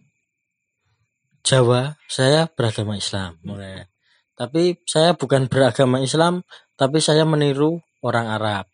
Jawa, 1.44 2.00
saya 2.08 2.48
beragama 2.48 2.96
Islam. 2.96 3.36
Mulai. 3.44 3.84
Tapi 4.34 4.80
saya 4.88 5.12
bukan 5.14 5.46
beragama 5.46 6.00
Islam, 6.00 6.40
tapi 6.74 6.98
saya 7.04 7.22
meniru 7.28 7.78
orang 8.00 8.26
Arab. 8.32 8.66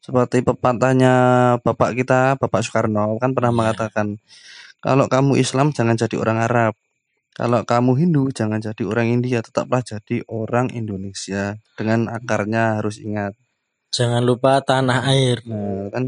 seperti 0.00 0.40
pepatahnya 0.40 1.12
bapak 1.60 1.92
kita 1.92 2.34
Bapak 2.40 2.64
Soekarno 2.64 3.20
kan 3.20 3.36
pernah 3.36 3.52
Iya. 3.52 3.58
mengatakan 3.60 4.06
kalau 4.80 5.06
kamu 5.12 5.36
Islam 5.36 5.76
jangan 5.76 5.92
jadi 6.00 6.16
orang 6.16 6.40
Arab 6.40 6.72
kalau 7.36 7.60
kamu 7.68 7.92
Hindu 8.00 8.32
jangan 8.32 8.64
jadi 8.64 8.80
orang 8.88 9.12
India 9.12 9.44
tetaplah 9.44 9.84
jadi 9.84 10.24
orang 10.32 10.72
Indonesia 10.72 11.60
dengan 11.76 12.08
akarnya 12.08 12.80
harus 12.80 12.96
ingat 12.96 13.36
Jangan 13.90 14.22
lupa 14.22 14.62
tanah 14.62 15.02
air. 15.10 15.42
nah, 15.46 15.90
kan 15.90 16.04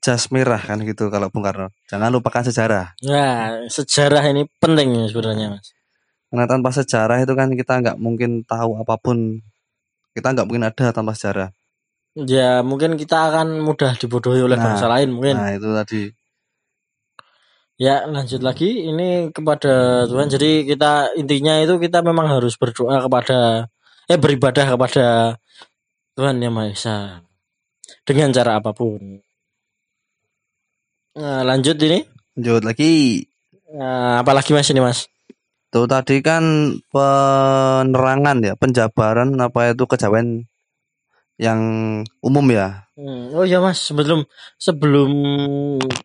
jas 0.00 0.30
merah 0.32 0.60
kan 0.62 0.78
gitu 0.86 1.10
kalau 1.10 1.28
Bung 1.28 1.42
Karno 1.42 1.68
jangan 1.90 2.14
lupakan 2.14 2.46
sejarah 2.46 2.94
Nah, 3.02 3.66
sejarah 3.66 4.22
ini 4.30 4.46
penting 4.62 4.94
sebenarnya, 5.10 5.58
Mas. 5.58 5.74
karena 6.30 6.46
tanpa 6.46 6.70
sejarah 6.70 7.18
itu 7.22 7.32
kan 7.34 7.48
kita 7.54 7.74
nggak 7.82 7.96
mungkin 7.98 8.46
tahu 8.46 8.78
apa 8.78 8.94
pun 9.02 9.42
kita 10.14 10.32
nggak 10.32 10.46
mungkin 10.46 10.64
ada 10.68 10.94
tanpa 10.94 11.12
sejarah 11.12 11.50
Ya, 12.16 12.64
mungkin 12.64 12.96
kita 12.96 13.28
akan 13.28 13.60
mudah 13.60 13.92
dibodohi 14.00 14.40
oleh 14.40 14.56
Nah, 14.56 14.64
bangsa 14.72 14.88
lain 14.88 15.12
mungkin. 15.12 15.36
nah 15.36 15.52
itu 15.52 15.68
tadi 15.74 16.02
Ya, 17.76 18.08
lanjut 18.08 18.40
lagi 18.40 18.88
ini 18.88 19.28
kepada 19.36 20.08
Tuhan. 20.08 20.32
Jadi 20.32 20.64
kita 20.64 21.12
intinya 21.12 21.60
itu 21.60 21.76
kita 21.76 22.00
memang 22.00 22.24
harus 22.24 22.56
berdoa 22.56 23.04
kepada 23.04 23.68
eh 24.08 24.16
beribadah 24.16 24.64
kepada 24.72 25.36
Tuhan 26.16 26.40
Yang 26.40 26.54
Maha 26.56 26.68
Esa 26.72 26.96
dengan 28.06 28.34
cara 28.34 28.58
apa 28.58 28.70
pun. 28.74 29.20
Nah, 31.16 31.40
lanjut 31.46 31.80
ini. 31.80 32.04
lanjut 32.36 32.62
lagi 32.68 33.24
Nah, 33.76 34.22
apalagi 34.22 34.54
Mas 34.54 34.70
ini, 34.70 34.78
Mas? 34.78 35.10
Tuh 35.74 35.90
tadi 35.90 36.22
kan 36.22 36.72
penerangan 36.94 38.38
ya, 38.40 38.54
penjabaran 38.54 39.34
apa 39.42 39.74
itu 39.74 39.84
kejawen 39.84 40.46
yang 41.36 41.60
umum 42.22 42.46
ya. 42.48 42.86
Hmm, 42.96 43.34
Oh 43.36 43.44
ya 43.44 43.60
Mas, 43.60 43.84
sebelum 43.84 44.24
sebelum 44.56 45.10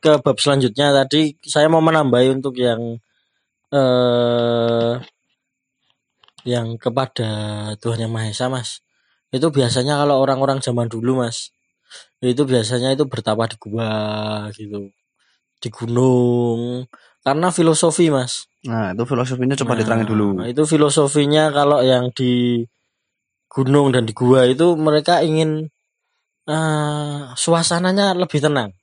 ke 0.03 0.19
bab 0.19 0.35
selanjutnya 0.41 0.91
tadi 0.91 1.39
saya 1.45 1.71
mau 1.71 1.79
menambahi 1.79 2.35
untuk 2.35 2.57
yang 2.59 2.99
eh 3.71 4.93
yang 6.43 6.75
kepada 6.75 7.29
Tuhan 7.77 8.03
Yang 8.03 8.11
Maha 8.11 8.27
Esa 8.33 8.47
Mas. 8.51 8.81
Itu 9.31 9.53
biasanya 9.53 10.01
kalau 10.03 10.19
orang-orang 10.19 10.59
zaman 10.59 10.91
dulu 10.91 11.23
Mas, 11.23 11.55
itu 12.21 12.43
biasanya 12.45 12.93
itu 12.93 13.03
bertapa 13.09 13.49
di 13.49 13.57
gua 13.57 13.91
gitu. 14.53 14.91
Di 15.61 15.69
gunung. 15.69 16.85
Karena 17.21 17.53
filosofi 17.53 18.09
Mas. 18.09 18.49
Nah, 18.65 18.93
itu 18.93 19.03
filosofinya 19.05 19.57
coba 19.57 19.73
Nah, 19.73 19.79
diterangin 19.81 20.07
dulu. 20.09 20.27
Itu 20.45 20.63
filosofinya 20.65 21.49
kalau 21.53 21.81
yang 21.81 22.09
di 22.13 22.65
gunung 23.51 23.93
dan 23.93 24.05
di 24.05 24.13
gua 24.13 24.47
itu 24.47 24.73
mereka 24.77 25.21
ingin 25.21 25.69
eh 26.49 27.21
suasananya 27.37 28.17
lebih 28.17 28.41
tenang. 28.41 28.73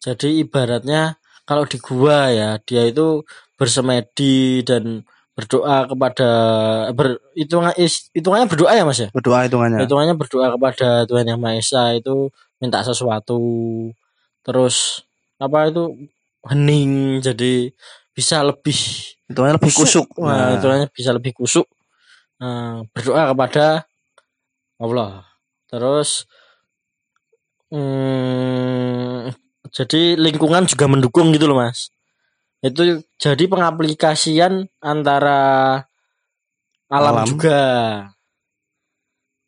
Jadi 0.00 0.40
ibaratnya 0.42 1.20
kalau 1.44 1.68
di 1.68 1.78
gua 1.78 2.32
ya 2.32 2.56
dia 2.62 2.88
itu 2.88 3.22
bersemedi 3.60 4.64
dan 4.64 5.04
berdoa 5.34 5.86
kepada 5.88 6.28
ber, 6.92 7.16
hitungan 7.38 7.72
is- 7.80 8.10
hitungannya 8.12 8.50
berdoa 8.50 8.72
ya 8.74 8.84
Mas 8.84 9.00
ya. 9.00 9.08
Berdoa 9.14 9.46
hitungannya. 9.46 9.86
Hitungannya 9.86 10.14
berdoa 10.18 10.46
kepada 10.58 10.88
Tuhan 11.08 11.26
Yang 11.30 11.40
Maha 11.40 11.54
Esa 11.56 11.82
itu 11.96 12.28
minta 12.60 12.82
sesuatu. 12.84 13.40
Terus 14.44 15.06
apa 15.40 15.70
itu 15.72 15.96
hening 16.44 17.20
jadi 17.24 17.72
bisa 18.12 18.42
lebih 18.44 18.76
Hitungannya 19.30 19.62
lebih 19.62 19.72
kusuk. 19.72 20.06
Nah, 20.18 20.58
itu 20.58 20.66
namanya 20.66 20.88
bisa 20.90 21.10
lebih 21.14 21.32
kusuk. 21.38 21.70
Nah, 22.42 22.82
berdoa 22.90 23.30
kepada 23.30 23.66
Allah. 24.82 25.22
Terus 25.70 26.26
hmm, 27.70 29.30
jadi 29.70 30.18
lingkungan 30.18 30.66
juga 30.66 30.90
mendukung 30.90 31.30
gitu 31.30 31.46
loh, 31.46 31.62
Mas. 31.62 31.94
Itu 32.60 32.82
jadi 33.16 33.44
pengaplikasian 33.48 34.68
antara 34.84 35.40
alam, 36.90 37.14
Alam. 37.22 37.26
juga. 37.26 37.60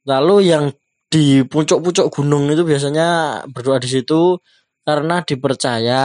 Lalu 0.08 0.36
yang 0.50 0.64
di 1.12 1.44
puncak-puncak 1.44 2.08
gunung 2.08 2.48
itu 2.48 2.64
biasanya 2.64 3.08
berdoa 3.52 3.76
di 3.76 3.90
situ 3.90 4.40
karena 4.82 5.20
dipercaya 5.20 6.04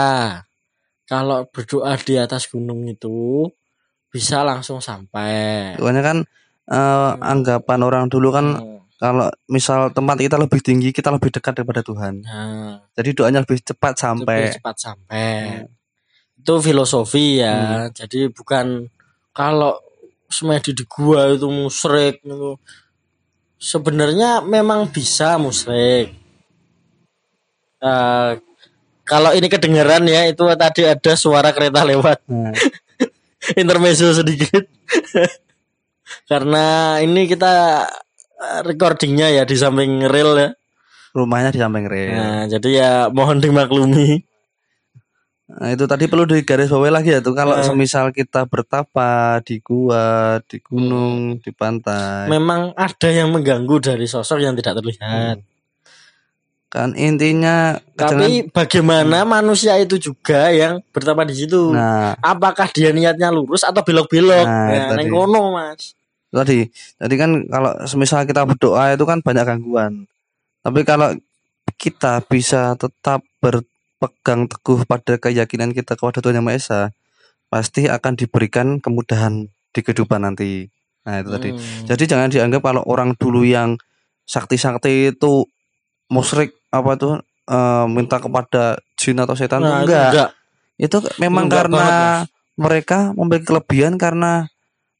kalau 1.07 1.47
berdoa 1.47 1.95
di 1.95 2.19
atas 2.19 2.51
gunung 2.51 2.83
itu 2.85 3.47
bisa 4.11 4.43
langsung 4.43 4.83
sampai. 4.83 5.73
hitungannya 5.79 6.03
kan 6.03 6.17
eh, 6.67 7.11
anggapan 7.23 7.79
orang 7.79 8.05
dulu 8.11 8.35
kan 8.35 8.59
Hmm. 8.59 8.83
kalau 8.99 9.31
misal 9.47 9.93
tempat 9.95 10.19
kita 10.19 10.35
lebih 10.35 10.59
tinggi, 10.59 10.89
kita 10.91 11.07
lebih 11.13 11.31
dekat 11.31 11.61
daripada 11.63 11.79
Tuhan. 11.85 12.25
Nah, 12.27 12.81
Jadi 12.97 13.09
doanya 13.15 13.45
lebih 13.45 13.61
cepat 13.63 13.93
lebih 13.95 14.01
sampai. 14.03 14.39
cepat 14.51 14.75
sampai. 14.75 15.33
Itu 16.47 16.63
filosofi 16.63 17.43
ya. 17.43 17.91
Jadi 17.91 18.31
bukan 18.31 18.87
kalau 19.35 19.75
semedi 20.31 20.71
di 20.71 20.87
gua 20.87 21.27
itu 21.35 21.51
musrik 21.51 22.23
itu. 22.23 22.55
Sebenarnya 23.59 24.39
memang 24.39 24.87
bisa 24.87 25.35
musrik. 25.35 26.15
Eh, 27.83 28.31
kalau 29.03 29.35
ini 29.35 29.47
kedengaran 29.51 30.07
ya 30.07 30.31
itu 30.31 30.47
tadi 30.55 30.87
ada 30.87 31.13
suara 31.19 31.51
kereta 31.51 31.83
lewat. 31.83 32.23
Nah, 32.31 32.55
intermezzo 33.55 34.11
sedikit 34.11 34.67
karena 36.31 36.97
ini 36.99 37.29
kita 37.29 37.85
eh, 38.35 38.61
recordingnya 38.65 39.31
ya 39.31 39.43
di 39.47 39.55
samping 39.55 40.03
rel 40.09 40.35
ya 40.35 40.49
rumahnya 41.15 41.55
di 41.55 41.59
samping 41.61 41.85
rel. 41.87 42.11
nah 42.11 42.43
jadi 42.49 42.69
ya 42.73 42.91
mohon 43.13 43.39
dimaklumi 43.39 44.25
Nah, 45.47 45.71
itu 45.71 45.87
tadi 45.87 46.11
perlu 46.11 46.27
digarisbawahi 46.27 46.91
lagi 46.91 47.09
ya 47.15 47.23
tuh 47.23 47.31
kalau 47.31 47.55
Eh. 47.55 47.63
semisal 47.63 48.11
kita 48.11 48.43
bertapa 48.51 49.39
di 49.47 49.63
gua, 49.63 50.43
di 50.43 50.59
gunung, 50.59 51.39
di 51.39 51.55
pantai. 51.55 52.27
memang 52.27 52.75
ada 52.75 53.07
yang 53.07 53.31
mengganggu 53.31 53.79
dari 53.79 54.03
sosok 54.11 54.43
yang 54.43 54.59
tidak 54.59 54.83
terlihat. 54.83 55.39
Kan 56.67 56.99
intinya 56.99 57.79
jangan 57.95 58.27
tapi 58.27 58.51
bagaimana 58.51 59.23
manusia 59.23 59.79
itu 59.79 59.95
juga 59.95 60.51
yang 60.51 60.83
bertapa 60.91 61.23
di 61.23 61.31
situ? 61.31 61.71
Nah. 61.71 62.19
Apakah 62.19 62.67
dia 62.75 62.91
niatnya 62.91 63.31
lurus 63.31 63.63
atau 63.63 63.79
belok-belok? 63.87 64.43
Nah, 64.43 64.91
nah, 64.91 64.99
neng 64.99 65.07
kono 65.07 65.55
mas. 65.55 65.95
Tadi 66.27 66.67
tadi 66.99 67.15
kan 67.15 67.47
kalau 67.47 67.71
semisal 67.87 68.27
kita 68.27 68.43
berdoa 68.43 68.91
itu 68.91 69.07
kan 69.07 69.23
banyak 69.23 69.47
gangguan. 69.47 70.11
Tapi 70.59 70.83
kalau 70.83 71.15
kita 71.79 72.19
bisa 72.27 72.75
tetap 72.75 73.23
berpegang 73.97 74.45
teguh 74.45 74.85
pada 74.85 75.17
keyakinan 75.17 75.73
kita 75.73 75.97
kepada 75.97 76.21
Tuhan 76.21 76.37
Yang 76.37 76.45
Maha 76.45 76.57
Esa, 76.57 76.81
pasti 77.49 77.89
akan 77.89 78.13
diberikan 78.13 78.77
kemudahan 78.77 79.49
di 79.73 79.79
kehidupan 79.81 80.21
nanti. 80.21 80.69
Nah, 81.07 81.23
itu 81.23 81.29
tadi. 81.33 81.49
Hmm. 81.55 81.85
Jadi 81.89 82.03
jangan 82.05 82.29
dianggap 82.29 82.61
kalau 82.61 82.83
orang 82.85 83.17
dulu 83.17 83.41
yang 83.47 83.79
sakti-sakti 84.27 85.15
itu 85.15 85.47
musyrik 86.11 86.53
apa 86.69 86.99
tuh 86.99 87.13
eh, 87.47 87.85
minta 87.87 88.19
kepada 88.19 88.77
jin 88.99 89.17
atau 89.17 89.33
setan 89.33 89.63
Nah, 89.63 89.81
itu 89.81 89.91
enggak. 89.91 90.09
enggak. 90.13 90.29
Itu 90.77 90.97
memang 91.17 91.49
Enggak 91.49 91.59
karena 91.65 91.79
banget, 91.79 92.27
mereka 92.59 92.97
memiliki 93.17 93.45
kelebihan 93.49 93.93
karena 93.97 94.45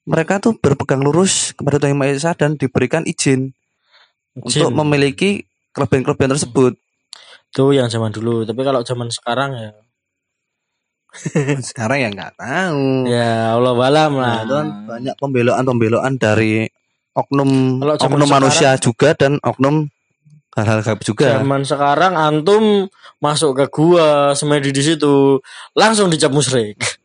mereka 0.08 0.40
tuh 0.40 0.56
berpegang 0.56 1.04
lurus 1.04 1.52
kepada 1.54 1.78
Tuhan 1.84 1.94
Yang 1.94 2.00
Maha 2.00 2.12
Esa 2.16 2.32
dan 2.34 2.56
diberikan 2.56 3.04
izin 3.04 3.52
untuk 4.40 4.72
Jin. 4.72 4.74
memiliki 4.74 5.44
kelebihan-kelebihan 5.76 6.34
tersebut. 6.34 6.80
Itu 7.58 7.74
yang 7.74 7.90
zaman 7.90 8.14
dulu 8.14 8.46
tapi 8.46 8.62
kalau 8.62 8.86
zaman 8.86 9.10
sekarang 9.10 9.50
ya 9.52 9.72
Sekarang 11.66 11.98
ya 11.98 12.10
nggak 12.14 12.38
tahu. 12.38 13.10
ya 13.10 13.58
Allah 13.58 13.74
walam 13.74 14.12
Nah, 14.14 14.22
lah 14.22 14.38
itu 14.46 14.54
kan 14.54 14.68
banyak 14.86 15.16
pembelaan-pembelaan 15.18 16.14
dari 16.16 16.70
oknum 17.12 17.82
Kalau 17.82 17.96
zaman 17.98 18.06
oknum 18.14 18.22
sekarang- 18.22 18.36
manusia 18.38 18.70
juga 18.78 19.10
dan 19.18 19.42
oknum 19.42 19.90
hal-hal 20.54 20.82
gaib 20.82 21.02
juga. 21.02 21.38
Zaman 21.38 21.62
sekarang 21.64 22.14
antum 22.14 22.86
masuk 23.18 23.54
ke 23.56 23.66
gua 23.68 24.08
semedi 24.34 24.70
di 24.70 24.84
situ 24.84 25.42
langsung 25.74 26.10
dicap 26.10 26.30
musyrik. 26.30 26.78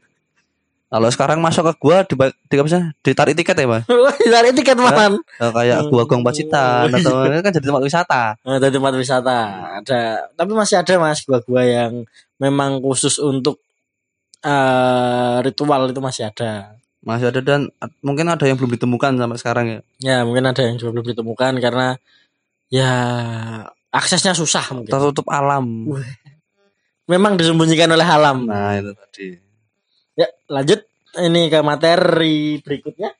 Kalau 0.92 1.08
sekarang 1.08 1.40
masuk 1.40 1.72
ke 1.72 1.74
gua 1.80 2.04
di, 2.04 2.12
di 2.20 2.54
apa 2.60 2.68
sih? 2.68 2.84
ditarik 3.00 3.32
tiket 3.32 3.56
ya, 3.56 3.64
Mas? 3.64 3.88
Dari 4.36 4.52
tiket 4.52 4.76
man. 4.76 5.24
Eh, 5.40 5.48
kayak 5.48 5.88
gua 5.88 6.04
Gong 6.04 6.20
Pacitan 6.20 6.92
atau 6.92 7.24
kan 7.48 7.48
jadi 7.48 7.64
tempat 7.64 7.80
wisata. 7.80 8.22
Nah, 8.44 8.60
dari 8.60 8.76
tempat 8.76 8.92
wisata 9.00 9.36
ada, 9.80 10.28
tapi 10.36 10.52
masih 10.52 10.84
ada 10.84 10.92
mas 11.00 11.24
gua-gua 11.24 11.64
yang 11.64 12.04
memang 12.36 12.84
khusus 12.84 13.16
untuk 13.24 13.64
eh, 14.44 15.36
ritual 15.40 15.88
itu 15.88 16.00
masih 16.04 16.28
ada. 16.28 16.76
Masih 17.00 17.32
ada 17.32 17.40
dan 17.40 17.72
mungkin 18.04 18.28
ada 18.28 18.44
yang 18.44 18.60
belum 18.60 18.76
ditemukan 18.76 19.16
sampai 19.16 19.38
sekarang 19.40 19.66
ya. 19.72 19.80
Ya 19.96 20.16
mungkin 20.28 20.44
ada 20.44 20.60
yang 20.60 20.76
juga 20.76 21.00
belum 21.00 21.08
ditemukan 21.08 21.56
karena 21.56 21.96
ya 22.68 22.92
aksesnya 23.88 24.36
susah 24.36 24.76
mungkin. 24.76 24.92
Tertutup 24.92 25.24
alam. 25.32 25.88
Memang 27.08 27.40
disembunyikan 27.40 27.88
oleh 27.88 28.04
alam. 28.04 28.44
Nah, 28.44 28.76
itu 28.76 28.92
tadi. 28.92 29.51
Ya 30.12 30.28
lanjut 30.48 30.84
ini 31.18 31.48
ke 31.48 31.60
materi 31.64 32.60
berikutnya. 32.60 33.12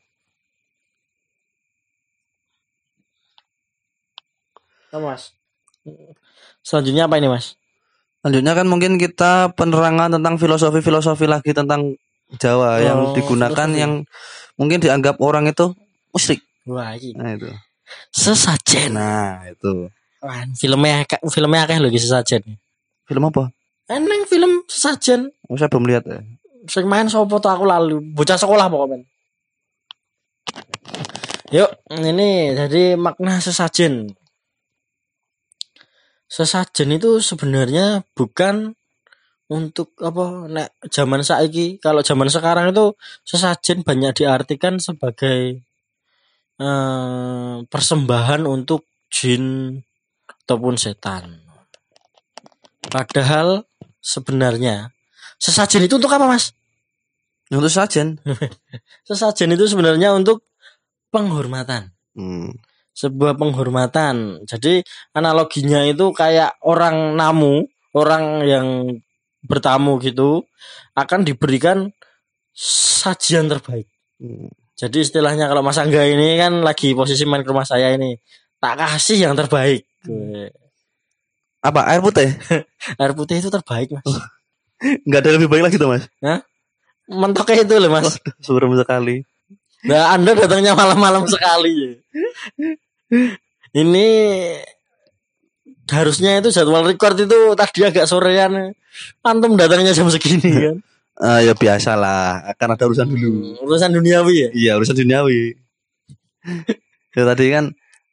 Nah, 4.93 5.01
mas. 5.01 5.33
Selanjutnya 6.61 7.09
apa 7.09 7.17
ini 7.17 7.33
mas? 7.33 7.57
Selanjutnya 8.21 8.53
kan 8.55 8.67
mungkin 8.69 9.01
kita 9.01 9.51
penerangan 9.57 10.15
tentang 10.21 10.37
filosofi-filosofi 10.39 11.27
lagi 11.27 11.51
tentang 11.57 11.97
Jawa 12.33 12.81
yang 12.81 13.13
Oh, 13.13 13.13
digunakan 13.13 13.53
filosofi. 13.69 13.83
yang 13.83 13.93
mungkin 14.57 14.81
dianggap 14.81 15.21
orang 15.21 15.49
itu 15.49 15.73
musyrik. 16.13 16.41
Wah 16.65 16.97
ini 16.97 17.13
Nah 17.13 17.37
itu. 17.37 17.49
sesajen. 18.09 18.95
Nah 18.97 19.49
itu. 19.49 19.89
Wah, 20.23 20.47
filmnya 20.57 21.05
akeh- 21.05 21.21
filmnya 21.29 21.67
akeh 21.67 21.77
lagi 21.77 21.99
sesajen. 22.01 22.41
Film 23.05 23.25
apa? 23.29 23.53
Eneng 23.91 24.25
film 24.25 24.65
sesajen. 24.65 25.29
Oh, 25.51 25.59
saya 25.61 25.69
belum 25.69 25.85
lihat 25.93 26.05
ya. 26.09 26.25
Sing 26.71 26.87
main 26.87 27.11
sopo 27.11 27.43
tuh 27.43 27.51
aku 27.51 27.65
lalu 27.67 27.99
bocah 28.15 28.39
sekolah 28.39 28.71
pokoknya. 28.71 29.07
Yuk, 31.53 31.71
ini 32.01 32.57
jadi 32.57 32.97
makna 32.97 33.37
sesajen. 33.37 34.17
Sesajen 36.25 36.97
itu 36.97 37.21
sebenarnya 37.21 38.09
bukan 38.17 38.73
untuk 39.53 39.93
apa 40.01 40.49
nek 40.49 40.73
zaman 40.89 41.21
saiki 41.21 41.77
kalau 41.77 42.01
zaman 42.01 42.33
sekarang 42.33 42.73
itu 42.73 42.97
sesajen 43.29 43.85
banyak 43.85 44.25
diartikan 44.25 44.81
sebagai 44.81 45.61
eh, 46.57 47.57
persembahan 47.69 48.49
untuk 48.49 48.89
jin 49.13 49.77
ataupun 50.49 50.81
setan. 50.81 51.45
Padahal 52.89 53.69
sebenarnya 54.01 54.89
sesajen 55.43 55.83
itu 55.83 55.99
untuk 55.99 56.15
apa, 56.15 56.31
Mas? 56.31 56.55
Untuk 57.51 57.69
sajen. 57.69 58.23
Sesajen 59.09 59.53
itu 59.53 59.67
sebenarnya 59.67 60.15
untuk 60.15 60.47
penghormatan. 61.13 61.91
Hmm. 62.15 62.55
Sebuah 62.95 63.37
penghormatan. 63.37 64.47
Jadi 64.47 64.81
analoginya 65.13 65.83
itu 65.85 66.15
kayak 66.15 66.57
orang 66.63 67.19
namu, 67.19 67.67
orang 67.93 68.47
yang 68.47 68.67
bertamu 69.43 69.99
gitu 69.99 70.47
akan 70.95 71.27
diberikan 71.27 71.91
sajian 72.57 73.51
terbaik. 73.51 73.91
Hmm. 74.17 74.49
Jadi 74.79 75.05
istilahnya 75.05 75.51
kalau 75.51 75.61
Mas 75.61 75.77
Angga 75.77 76.09
ini 76.09 76.41
kan 76.41 76.65
lagi 76.65 76.97
posisi 76.97 77.29
main 77.29 77.45
ke 77.45 77.53
rumah 77.53 77.69
saya 77.69 77.93
ini, 77.93 78.17
tak 78.57 78.81
kasih 78.81 79.29
yang 79.29 79.35
terbaik. 79.37 79.85
Apa 81.63 81.87
air 81.87 82.03
putih? 82.03 82.27
Air 83.01 83.15
putih 83.15 83.39
itu 83.39 83.47
terbaik, 83.47 83.95
Mas. 83.95 84.09
Enggak 84.83 85.21
ada 85.23 85.31
lebih 85.39 85.49
baik 85.49 85.63
lagi 85.71 85.77
tuh, 85.79 85.89
Mas. 85.91 86.05
Mentoknya 87.07 87.63
itu 87.63 87.75
loh, 87.79 87.91
Mas. 87.91 88.19
Suram 88.43 88.75
sekali. 88.75 89.23
Nah, 89.83 90.15
Anda 90.15 90.35
datangnya 90.39 90.75
malam-malam 90.75 91.27
sekali 91.27 91.71
ya. 91.75 91.93
Ini 93.73 94.09
harusnya 95.91 96.39
itu 96.41 96.49
jadwal 96.55 96.87
record 96.87 97.19
itu 97.19 97.39
tadi 97.59 97.81
agak 97.85 98.07
sorean. 98.07 98.73
Antum 99.25 99.57
datangnya 99.57 99.97
jam 99.97 100.07
segini 100.13 100.51
kan. 100.69 100.77
Ah 101.21 101.39
ya 101.45 101.53
biasalah, 101.53 102.41
akan 102.57 102.69
ada 102.73 102.85
urusan 102.89 103.07
dulu. 103.09 103.31
Hmm, 103.31 103.65
Urusan 103.69 103.91
duniawi 103.93 104.35
ya. 104.35 104.49
Iya, 104.53 104.73
urusan 104.81 104.97
duniawi. 104.97 105.55
ya 107.17 107.23
tadi 107.29 107.47
kan 107.53 107.65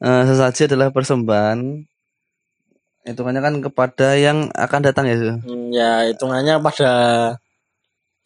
eh, 0.04 0.24
sesaji 0.28 0.62
adalah 0.70 0.92
persembahan 0.92 1.60
hitungannya 3.08 3.42
kan 3.42 3.56
kepada 3.64 4.16
yang 4.16 4.52
akan 4.52 4.80
datang 4.84 5.06
ya. 5.08 5.16
Su? 5.16 5.30
Hmm, 5.40 5.70
ya 5.72 6.08
hitungannya 6.10 6.60
pada 6.60 6.92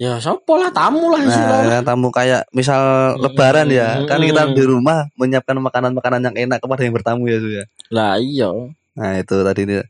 ya 0.02 0.18
sopo 0.20 0.58
lah 0.58 0.74
tamu 0.74 1.14
lah 1.14 1.22
Nah, 1.22 1.80
kan 1.80 1.84
tamu 1.86 2.10
kayak 2.10 2.50
misal 2.52 3.14
lebaran 3.22 3.70
ya, 3.70 4.04
kan 4.10 4.20
kita 4.20 4.50
Hmm. 4.50 4.56
di 4.58 4.64
rumah 4.66 5.08
menyiapkan 5.16 5.56
makanan-makanan 5.62 6.34
yang 6.34 6.36
enak 6.50 6.60
kepada 6.60 6.82
yang 6.84 6.94
bertamu 6.98 7.30
ya, 7.30 7.38
Su, 7.40 7.50
ya. 7.54 7.64
Lah 7.94 8.18
iya. 8.18 8.50
Nah, 8.94 9.12
itu 9.18 9.36
tadi 9.42 9.62
dia. 9.66 9.84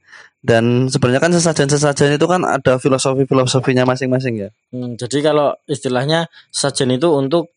Dan 0.43 0.91
sebenarnya 0.91 1.24
kan 1.24 1.32
sesajen-sesajen 1.32 2.19
itu 2.19 2.28
kan 2.28 2.43
ada 2.43 2.76
filosofi-filosofinya 2.76 3.88
masing-masing 3.88 4.43
ya. 4.43 4.50
Hmm, 4.76 5.00
jadi 5.00 5.32
kalau 5.32 5.56
istilahnya 5.72 6.28
sajen 6.52 6.91
itu 6.91 7.08
untuk 7.08 7.48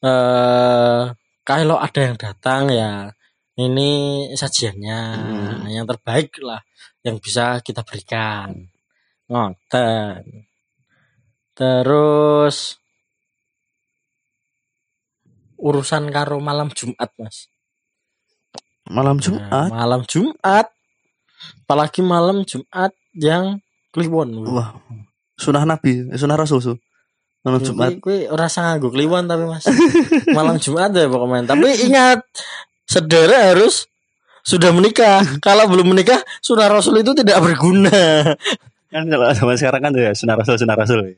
eh 0.00 1.02
kalau 1.42 1.76
ada 1.76 2.00
yang 2.00 2.16
datang 2.16 2.70
ya 2.70 3.10
ini 3.60 3.90
sajiannya 4.32 4.98
Hmm. 5.14 5.68
yang 5.68 5.84
terbaik 5.84 6.32
lah 6.40 6.60
yang 7.02 7.20
bisa 7.20 7.60
kita 7.60 7.84
berikan. 7.84 8.68
Ngoten. 9.28 10.48
Terus 11.52 12.80
urusan 15.60 16.08
karo 16.08 16.40
malam 16.40 16.72
Jumat, 16.72 17.10
Mas. 17.16 17.52
Malam 18.88 19.20
Nah, 19.20 19.22
Jumat. 19.22 19.68
malam 19.70 20.00
Jumat. 20.04 20.66
Apalagi 21.64 22.00
malam 22.00 22.42
Jumat 22.42 22.90
yang 23.14 23.60
kliwon. 23.92 24.34
Wah, 24.46 24.76
sunah 25.36 25.62
Nabi, 25.62 26.10
eh, 26.10 26.18
sunah 26.18 26.36
Rasul, 26.36 26.60
Su. 26.60 26.74
Malam 27.40 27.60
Jumat. 27.64 27.96
Kue 28.00 28.28
rasa 28.28 28.60
nganggo 28.66 28.92
kliwon 28.92 29.24
tapi 29.24 29.48
Mas. 29.48 29.64
Malam 30.36 30.60
Jumat 30.60 30.92
ya 30.92 31.08
pokoknya. 31.08 31.48
Tapi 31.48 31.68
ingat 31.88 32.20
saudara 32.90 33.54
harus 33.54 33.86
sudah 34.42 34.74
menikah. 34.74 35.22
Kalau 35.38 35.70
belum 35.70 35.94
menikah, 35.94 36.18
sunah 36.42 36.66
Rasul 36.66 37.06
itu 37.06 37.14
tidak 37.14 37.38
berguna. 37.38 38.34
Kan 38.90 39.06
kalau 39.06 39.30
zaman 39.30 39.54
sekarang 39.54 39.86
kan 39.86 39.92
ya 39.94 40.10
sunah 40.10 40.34
Rasul, 40.34 40.58
sunah 40.58 40.74
Rasul. 40.74 41.14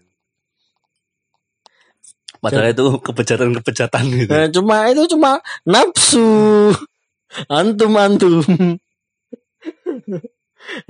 Padahal 2.43 2.75
itu 2.75 2.85
kebejatan-kebejatan 3.01 4.03
gitu. 4.19 4.29
Nah, 4.29 4.51
cuma 4.53 4.77
itu 4.93 5.03
cuma 5.17 5.41
nafsu. 5.65 6.75
Antum 7.49 7.97
antum. 7.97 8.45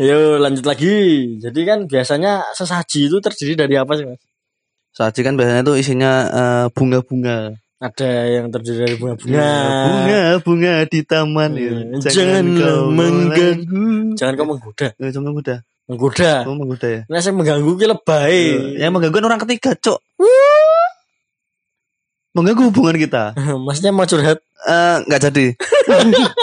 Yo 0.01 0.43
lanjut 0.43 0.65
lagi. 0.65 0.97
Jadi 1.39 1.61
kan 1.63 1.87
biasanya 1.87 2.51
sesaji 2.57 3.13
itu 3.13 3.21
terdiri 3.21 3.55
dari 3.55 3.77
apa 3.77 3.93
sih 3.95 4.09
mas? 4.09 4.19
Saji 4.93 5.21
kan 5.25 5.37
biasanya 5.37 5.65
tuh 5.65 5.77
isinya 5.81 6.13
eh, 6.29 6.67
bunga-bunga. 6.73 7.57
Ada 7.83 8.11
yang 8.39 8.47
terdiri 8.55 8.79
dari 8.87 8.95
bunga-bunga. 8.95 9.35
Ya, 9.35 9.51
bunga-bunga 10.39 10.75
di 10.87 11.01
taman 11.03 11.51
ya. 11.59 11.71
Hmm, 11.75 11.99
Janganlah 11.99 12.55
kau 12.63 12.83
mengganggu. 12.95 13.85
Jangan 14.15 14.33
kau 14.39 14.47
menggoda. 14.47 14.89
Eh, 15.03 15.11
jangan 15.11 15.27
menggoda. 15.35 15.57
Menggoda. 15.91 16.33
Oh, 16.47 16.55
menggoda 16.55 16.87
ya. 16.87 17.01
Nah 17.11 17.19
saya 17.19 17.35
mengganggu 17.35 17.71
ki 17.75 17.87
lebay. 17.91 18.39
Yang 18.79 18.91
mengganggu 18.95 19.19
kan 19.19 19.27
orang 19.27 19.43
ketiga, 19.43 19.75
Cok. 19.75 19.99
Mengganggu 22.39 22.63
hubungan 22.71 22.97
kita. 23.03 23.35
Maksudnya 23.67 23.91
mau 23.91 24.07
curhat. 24.07 24.39
Eh, 24.63 24.97
nggak 25.11 25.21
jadi. 25.27 25.47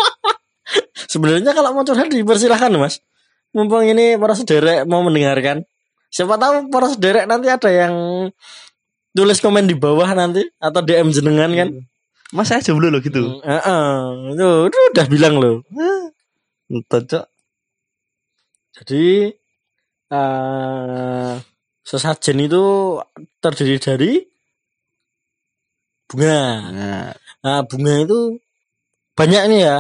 Sebenarnya 1.12 1.56
kalau 1.56 1.72
mau 1.72 1.88
curhat 1.88 2.12
dipersilahkan 2.12 2.76
mas. 2.76 3.00
Mumpung 3.56 3.88
ini 3.88 4.20
para 4.20 4.36
sederek 4.36 4.84
mau 4.86 5.02
mendengarkan. 5.08 5.64
Siapa 6.12 6.36
tahu 6.36 6.68
para 6.68 6.92
sederek 6.92 7.26
nanti 7.32 7.48
ada 7.48 7.70
yang 7.72 7.94
tulis 9.16 9.40
komen 9.42 9.66
di 9.66 9.76
bawah 9.76 10.10
nanti 10.14 10.46
atau 10.62 10.82
DM 10.82 11.10
jenengan 11.14 11.52
kan. 11.54 11.70
Mas 12.30 12.50
saya 12.54 12.62
jomblo 12.62 12.94
loh 12.94 13.02
gitu. 13.02 13.42
Hmm, 13.42 13.42
Heeh. 13.42 14.38
Tuh, 14.38 14.70
tuh 14.70 14.84
udah 14.94 15.06
bilang 15.10 15.42
loh. 15.42 15.66
Entah, 16.70 17.02
Cok. 17.02 17.26
Jadi 18.80 19.34
eh 20.10 21.34
sesajen 21.82 22.38
itu 22.46 22.64
terdiri 23.42 23.78
dari 23.82 24.12
bunga. 26.06 26.38
Nah, 26.70 27.10
Nah, 27.40 27.64
bunga 27.64 28.04
itu 28.04 28.36
banyak 29.16 29.44
nih 29.48 29.62
ya. 29.64 29.78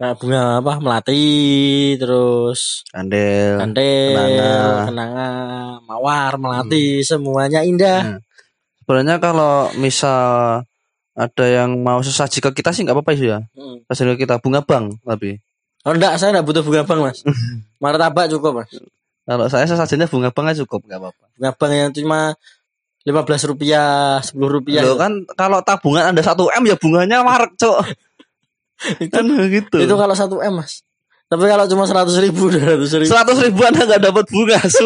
Nah, 0.00 0.12
bunga 0.14 0.62
apa? 0.62 0.78
Melati, 0.78 1.26
terus 1.98 2.86
andel. 2.94 3.58
kandel, 3.58 4.14
kenanga. 4.16 4.54
kenanga, 4.86 5.28
mawar, 5.82 6.32
melati, 6.38 7.02
semuanya 7.02 7.66
indah. 7.66 8.00
Nah, 8.06 8.18
Sebenarnya 8.90 9.22
kalau 9.22 9.70
misal 9.78 10.66
ada 11.14 11.46
yang 11.46 11.78
mau 11.78 12.02
sesaji 12.02 12.42
ke 12.42 12.50
kita 12.58 12.74
sih 12.74 12.82
nggak 12.82 12.98
apa-apa 12.98 13.14
sih 13.14 13.30
ya. 13.30 13.38
Hmm. 13.54 13.86
Sesaji 13.86 14.18
ke 14.18 14.26
kita 14.26 14.42
bunga 14.42 14.66
bang 14.66 14.90
tapi. 15.06 15.38
Oh 15.86 15.94
enggak, 15.94 16.18
saya 16.18 16.34
enggak 16.34 16.50
butuh 16.50 16.66
bunga 16.66 16.82
bang, 16.82 16.98
Mas. 16.98 17.22
Martabak 17.82 18.26
cukup, 18.34 18.66
Mas. 18.66 18.74
Kalau 19.30 19.46
saya 19.46 19.70
sesajinya 19.70 20.10
bunga 20.10 20.34
bang 20.34 20.50
aja 20.50 20.66
cukup 20.66 20.90
nggak 20.90 20.98
apa-apa. 21.06 21.24
Bunga 21.38 21.50
bang 21.54 21.72
yang 21.86 21.90
cuma 21.94 22.34
15 23.06 23.50
rupiah, 23.54 24.18
10 24.26 24.34
rupiah. 24.42 24.82
Loh 24.82 24.98
kan 24.98 25.22
kalau 25.38 25.62
tabungan 25.62 26.10
anda 26.10 26.26
1 26.26 26.34
m 26.34 26.62
ya 26.66 26.74
bunganya 26.74 27.22
marek 27.22 27.54
cok. 27.62 27.78
itu, 29.06 29.14
kan 29.14 29.22
gitu. 29.54 29.76
itu 29.86 29.94
kalau 29.94 30.18
1 30.18 30.50
M, 30.50 30.54
Mas. 30.58 30.82
Tapi 31.30 31.46
kalau 31.46 31.62
cuma 31.70 31.86
100 31.86 32.26
ribu, 32.26 32.50
200 32.50 32.90
ribu. 32.98 33.06
Seratus 33.06 33.38
ribu 33.38 33.62
anda 33.62 33.86
nggak 33.86 34.02
dapat 34.02 34.26
bunga 34.34 34.58
su. 34.66 34.82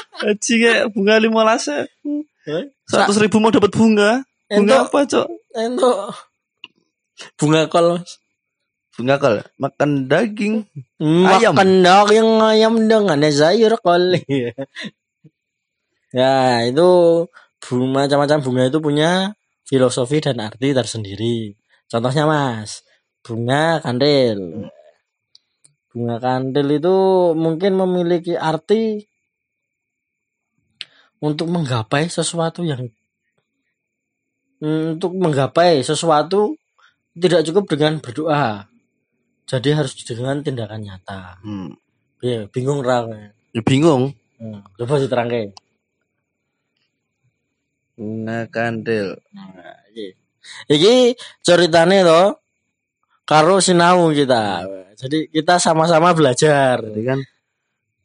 Kayak 0.40 0.88
bunga 0.96 1.20
lima 1.20 1.44
lase. 1.44 1.84
Seratus 2.92 3.16
ribu 3.16 3.40
mau 3.40 3.48
dapat 3.48 3.72
bunga. 3.72 4.20
Bunga 4.52 4.52
Entuk, 4.52 4.84
apa 4.92 4.98
cok? 5.08 5.26
entuk. 5.56 5.96
Bunga 7.40 7.60
kol, 7.72 7.86
Mas. 7.96 8.20
Bunga 8.92 9.16
kal 9.16 9.34
makan 9.56 10.12
daging. 10.12 10.68
Ayam. 11.00 11.56
Makan 11.56 11.80
daging 11.80 12.28
ayam 12.44 12.74
dengan 12.84 13.24
sayur 13.32 13.80
kol. 13.80 14.12
ya, 16.12 16.68
itu 16.68 16.90
bunga 17.64 18.04
macam-macam 18.04 18.38
bunga 18.44 18.62
itu 18.68 18.78
punya 18.84 19.32
filosofi 19.64 20.20
dan 20.20 20.44
arti 20.44 20.76
tersendiri. 20.76 21.56
Contohnya, 21.88 22.28
Mas, 22.28 22.84
bunga 23.24 23.80
kandil. 23.80 24.68
bunga 25.92 26.16
kandil 26.20 26.76
itu 26.76 26.96
mungkin 27.36 27.76
memiliki 27.76 28.32
arti 28.32 29.11
untuk 31.22 31.46
menggapai 31.48 32.10
sesuatu 32.10 32.66
yang 32.66 32.90
untuk 34.62 35.14
menggapai 35.14 35.82
sesuatu 35.82 36.54
tidak 37.14 37.42
cukup 37.46 37.64
dengan 37.70 37.98
berdoa 37.98 38.66
jadi 39.42 39.68
harus 39.74 39.94
dengan 39.98 40.38
tindakan 40.40 40.82
nyata 40.82 41.38
Hmm. 41.42 41.74
ya 42.20 42.46
bingung 42.48 42.82
rang 42.82 43.10
Ya 43.52 43.60
bingung. 43.60 44.14
hmm. 44.38 44.60
coba 44.76 44.98
diterangke 44.98 45.54
Bunga 47.92 48.48
kandil. 48.48 49.20
nah, 49.30 49.52
iki 49.92 50.16
iki 50.66 50.94
ceritane 51.44 52.00
to 52.02 52.22
karo 53.22 53.60
sinau 53.60 54.08
kita 54.10 54.64
jadi 54.96 55.28
kita 55.28 55.58
sama-sama 55.58 56.16
belajar 56.16 56.80
Jadi 56.80 57.02
kan 57.04 57.18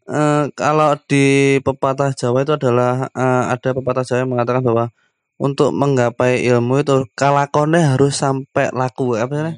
eh, 0.08 0.44
kalau 0.56 0.96
di 1.08 1.58
pepatah 1.62 2.16
Jawa 2.16 2.44
itu 2.44 2.56
adalah 2.56 3.12
eh, 3.12 3.44
ada 3.54 3.70
pepatah 3.76 4.04
Jawa 4.08 4.20
yang 4.24 4.32
mengatakan 4.32 4.64
bahwa 4.64 4.90
untuk 5.38 5.70
menggapai 5.70 6.42
ilmu 6.50 6.82
itu 6.82 7.06
kalakone 7.14 7.84
harus 7.84 8.18
sampai 8.18 8.74
laku 8.74 9.14
apa 9.20 9.32
namanya? 9.32 9.56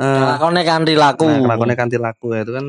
Eh, 0.00 0.22
lakone 0.24 0.62
kanthi 0.64 0.94
laku 0.96 1.28
nah, 1.28 1.44
kalakone 1.44 1.74
kanti 1.76 2.00
laku 2.00 2.32
ya 2.32 2.46
itu 2.46 2.52
kan 2.56 2.66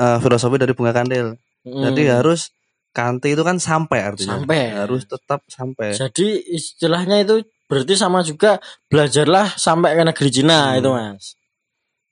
eh, 0.00 0.18
filosofi 0.22 0.56
dari 0.56 0.72
bunga 0.72 0.96
kandil. 0.96 1.36
Hmm. 1.62 1.82
Jadi 1.84 2.02
harus 2.08 2.50
kanti 2.96 3.36
itu 3.36 3.42
kan 3.44 3.60
sampai 3.60 3.98
artinya. 4.02 4.40
Sampai. 4.40 4.72
Harus 4.72 5.04
tetap 5.04 5.44
sampai. 5.52 5.92
Jadi 5.92 6.40
istilahnya 6.56 7.20
itu 7.20 7.44
berarti 7.68 7.94
sama 7.96 8.20
juga 8.20 8.60
belajarlah 8.88 9.56
sampai 9.56 9.96
ke 9.96 10.02
negeri 10.04 10.28
Cina 10.32 10.72
Hmm. 10.72 10.78
itu 10.80 10.88
mas. 10.92 11.24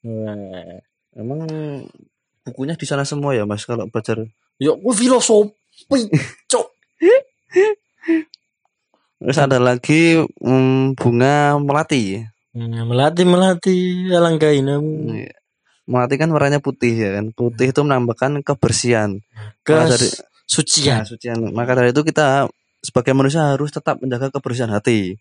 Wah. 0.05 0.81
Emang 1.11 1.41
bukunya 2.47 2.75
di 2.79 2.87
sana 2.89 3.05
semua 3.05 3.37
ya 3.37 3.45
Mas 3.45 3.67
kalau 3.67 3.85
belajar. 3.91 4.25
Yuk, 4.61 4.77
ku 4.85 4.92
filosofi, 4.92 6.05
cok. 6.44 6.66
Terus 9.20 9.38
ada 9.40 9.57
lagi 9.57 10.20
mm, 10.20 11.01
bunga 11.01 11.57
melati. 11.57 12.20
Melatih 12.53 13.25
melatih 13.25 14.11
alangkah 14.12 14.53
inamu 14.53 15.16
Iya. 15.16 15.33
Melati 15.88 16.14
kan 16.20 16.29
warnanya 16.29 16.61
putih 16.61 16.92
ya 16.92 17.11
kan. 17.16 17.33
Putih 17.33 17.73
itu 17.73 17.81
menambahkan 17.81 18.44
kebersihan. 18.44 19.25
ke 19.64 19.73
Maka 19.73 19.96
dari 19.96 20.09
sucian. 20.44 21.03
Nah, 21.03 21.09
sucian. 21.09 21.37
Maka 21.57 21.73
dari 21.73 21.96
itu 21.96 22.05
kita 22.05 22.46
sebagai 22.85 23.16
manusia 23.16 23.57
harus 23.57 23.73
tetap 23.73 23.96
menjaga 24.05 24.29
kebersihan 24.29 24.68
hati. 24.70 25.16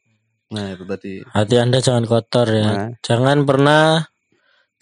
Nah, 0.51 0.75
itu 0.75 0.83
tadi. 0.83 1.23
Hati 1.23 1.55
anda 1.55 1.79
jangan 1.79 2.03
kotor 2.03 2.47
ya. 2.51 2.63
Nah. 2.67 2.89
Jangan 3.01 3.47
pernah 3.47 4.03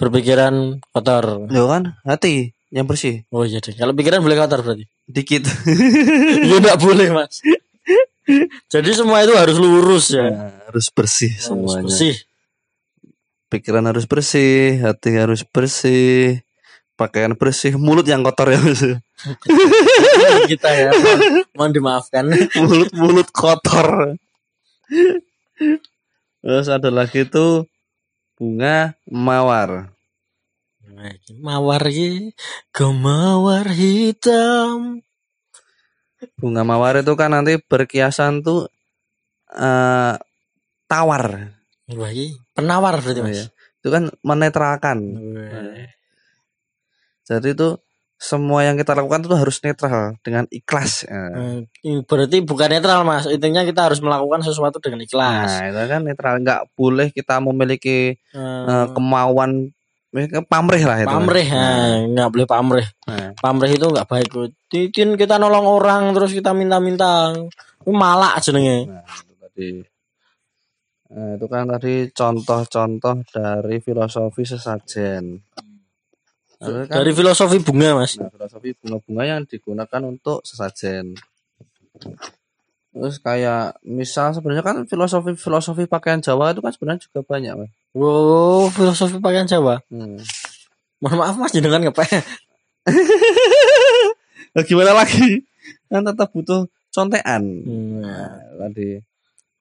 berpikiran 0.02 0.82
kotor. 0.92 1.46
Ya 1.54 1.64
kan, 1.70 1.84
hati 2.04 2.57
yang 2.70 2.86
bersih. 2.86 3.24
Oh 3.32 3.48
iya 3.48 3.64
deh. 3.64 3.72
Kalau 3.72 3.96
pikiran 3.96 4.20
boleh 4.20 4.36
kotor 4.36 4.60
berarti. 4.62 4.86
Dikit. 5.08 5.44
Iya 6.48 6.56
enggak 6.60 6.80
boleh 6.80 7.08
mas. 7.12 7.40
Jadi 8.68 8.90
semua 8.92 9.24
itu 9.24 9.32
harus 9.34 9.56
lurus 9.56 10.12
ya. 10.12 10.28
Nah, 10.28 10.52
harus 10.68 10.92
bersih 10.92 11.32
Harus 11.32 11.48
semuanya. 11.48 11.84
bersih. 11.88 12.16
Pikiran 13.48 13.88
harus 13.88 14.04
bersih, 14.04 14.84
hati 14.84 15.16
harus 15.16 15.48
bersih, 15.48 16.44
pakaian 17.00 17.32
bersih, 17.32 17.80
mulut 17.80 18.04
yang 18.04 18.20
kotor 18.20 18.52
ya 18.52 18.60
Mas. 18.60 18.84
kita 20.52 20.68
ya. 20.68 20.92
Mohon, 20.92 21.20
mohon 21.56 21.72
dimaafkan. 21.72 22.24
mulut 22.60 22.92
mulut 22.92 23.28
kotor. 23.32 24.20
Terus 26.44 26.68
ada 26.68 26.92
lagi 26.92 27.24
tuh 27.24 27.64
bunga 28.36 29.00
mawar. 29.08 29.96
Nah, 30.98 31.14
Mawar 31.46 31.86
iki 31.94 32.34
gemawar 32.74 33.70
hitam. 33.70 35.06
Bunga 36.42 36.66
mawar 36.66 37.06
itu 37.06 37.14
kan 37.14 37.30
nanti 37.30 37.62
berkiasan 37.62 38.42
tuh 38.42 38.66
eh 39.54 40.18
tawar. 40.90 41.54
Wah, 41.94 42.12
penawar 42.58 42.98
berarti 42.98 43.22
Oh, 43.22 43.30
Mas. 43.30 43.38
iya. 43.38 43.46
Itu 43.78 43.88
kan 43.94 44.04
menetralkan. 44.26 44.98
Wah. 45.22 45.86
Jadi 47.30 47.54
itu 47.54 47.78
semua 48.18 48.66
yang 48.66 48.82
kita 48.82 48.98
lakukan 48.98 49.22
itu 49.30 49.36
harus 49.38 49.62
netral 49.62 50.18
dengan 50.26 50.50
ikhlas. 50.50 51.06
Nah, 51.06 51.62
Hmm, 51.86 52.02
berarti 52.10 52.42
bukan 52.42 52.74
netral 52.74 53.06
Mas. 53.06 53.30
Intinya 53.30 53.62
kita 53.62 53.86
harus 53.86 54.02
melakukan 54.02 54.42
sesuatu 54.42 54.82
dengan 54.82 55.06
ikhlas. 55.06 55.62
Nah, 55.62 55.64
itu 55.70 55.82
kan 55.86 56.02
netral. 56.02 56.42
Nggak 56.42 56.74
boleh 56.74 57.14
kita 57.14 57.38
memiliki 57.38 58.18
Hmm, 58.34 58.66
eh, 58.66 58.88
kemauan 58.98 59.70
pamrih 60.48 60.84
lah 60.88 60.98
itu. 61.04 61.10
pamrih, 61.12 61.48
Nah, 61.52 61.60
nah, 61.60 61.92
nggak 62.08 62.30
boleh 62.32 62.48
pamrih. 62.48 62.88
nah. 63.06 63.30
Pamrih 63.38 63.72
itu 63.76 63.86
nggak 63.92 64.08
baik. 64.08 64.28
Titin 64.72 65.20
kita 65.20 65.36
nolong 65.38 65.68
orang 65.68 66.16
terus 66.16 66.32
kita 66.32 66.56
minta-minta. 66.56 67.36
Itu 67.84 67.92
malak 67.92 68.40
jenenge. 68.42 68.88
Nah, 68.88 69.04
itu 69.04 69.34
tadi. 69.38 69.70
Nah, 71.08 71.30
itu 71.40 71.46
kan 71.48 71.64
tadi 71.68 71.94
contoh-contoh 72.12 73.16
dari 73.32 73.78
filosofi 73.84 74.44
sesajen. 74.44 75.40
Lalu 76.58 76.90
kan, 76.90 76.96
Dari 77.00 77.12
filosofi 77.14 77.58
bunga 77.62 78.02
Mas. 78.02 78.18
nah, 78.18 78.34
filosofi 78.34 78.74
bunga-bunga 78.82 79.24
yang 79.30 79.42
digunakan 79.46 80.02
untuk 80.04 80.42
sesajen. 80.42 81.14
Terus 82.98 83.22
kayak 83.22 83.78
misal 83.86 84.34
sebenarnya 84.34 84.66
kan 84.66 84.78
filosofi-filosofi 84.90 85.86
pakaian 85.86 86.18
Jawa 86.18 86.50
itu 86.58 86.66
kan 86.66 86.74
sebenarnya 86.74 87.02
juga 87.06 87.22
banyak, 87.22 87.54
Mas. 87.54 87.72
Wow, 87.94 88.74
filosofi 88.74 89.22
pakaian 89.22 89.46
Jawa. 89.46 89.86
Hmm. 89.94 90.18
Mohon 90.98 91.18
maaf 91.22 91.36
Mas 91.38 91.54
jenengan 91.54 91.86
ngapain? 91.86 92.26
Nah, 94.58 94.66
gimana 94.66 94.90
lagi? 94.90 95.46
Kan 95.86 96.02
tetap 96.02 96.34
butuh 96.34 96.66
contekan. 96.90 97.46
Hmm, 97.46 98.02
Nah, 98.02 98.42
tadi. 98.66 98.98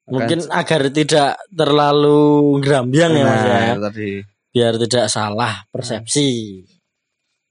Mungkin 0.09 0.49
agar 0.49 0.89
tidak 0.89 1.37
terlalu 1.53 2.57
gerambiang 2.65 3.13
ya 3.13 3.25
Mas 3.29 3.43
ya. 3.45 3.59
Nah, 3.77 3.93
tadi. 3.93 4.25
Biar 4.57 4.81
tidak 4.81 5.13
salah 5.13 5.69
persepsi. 5.69 6.65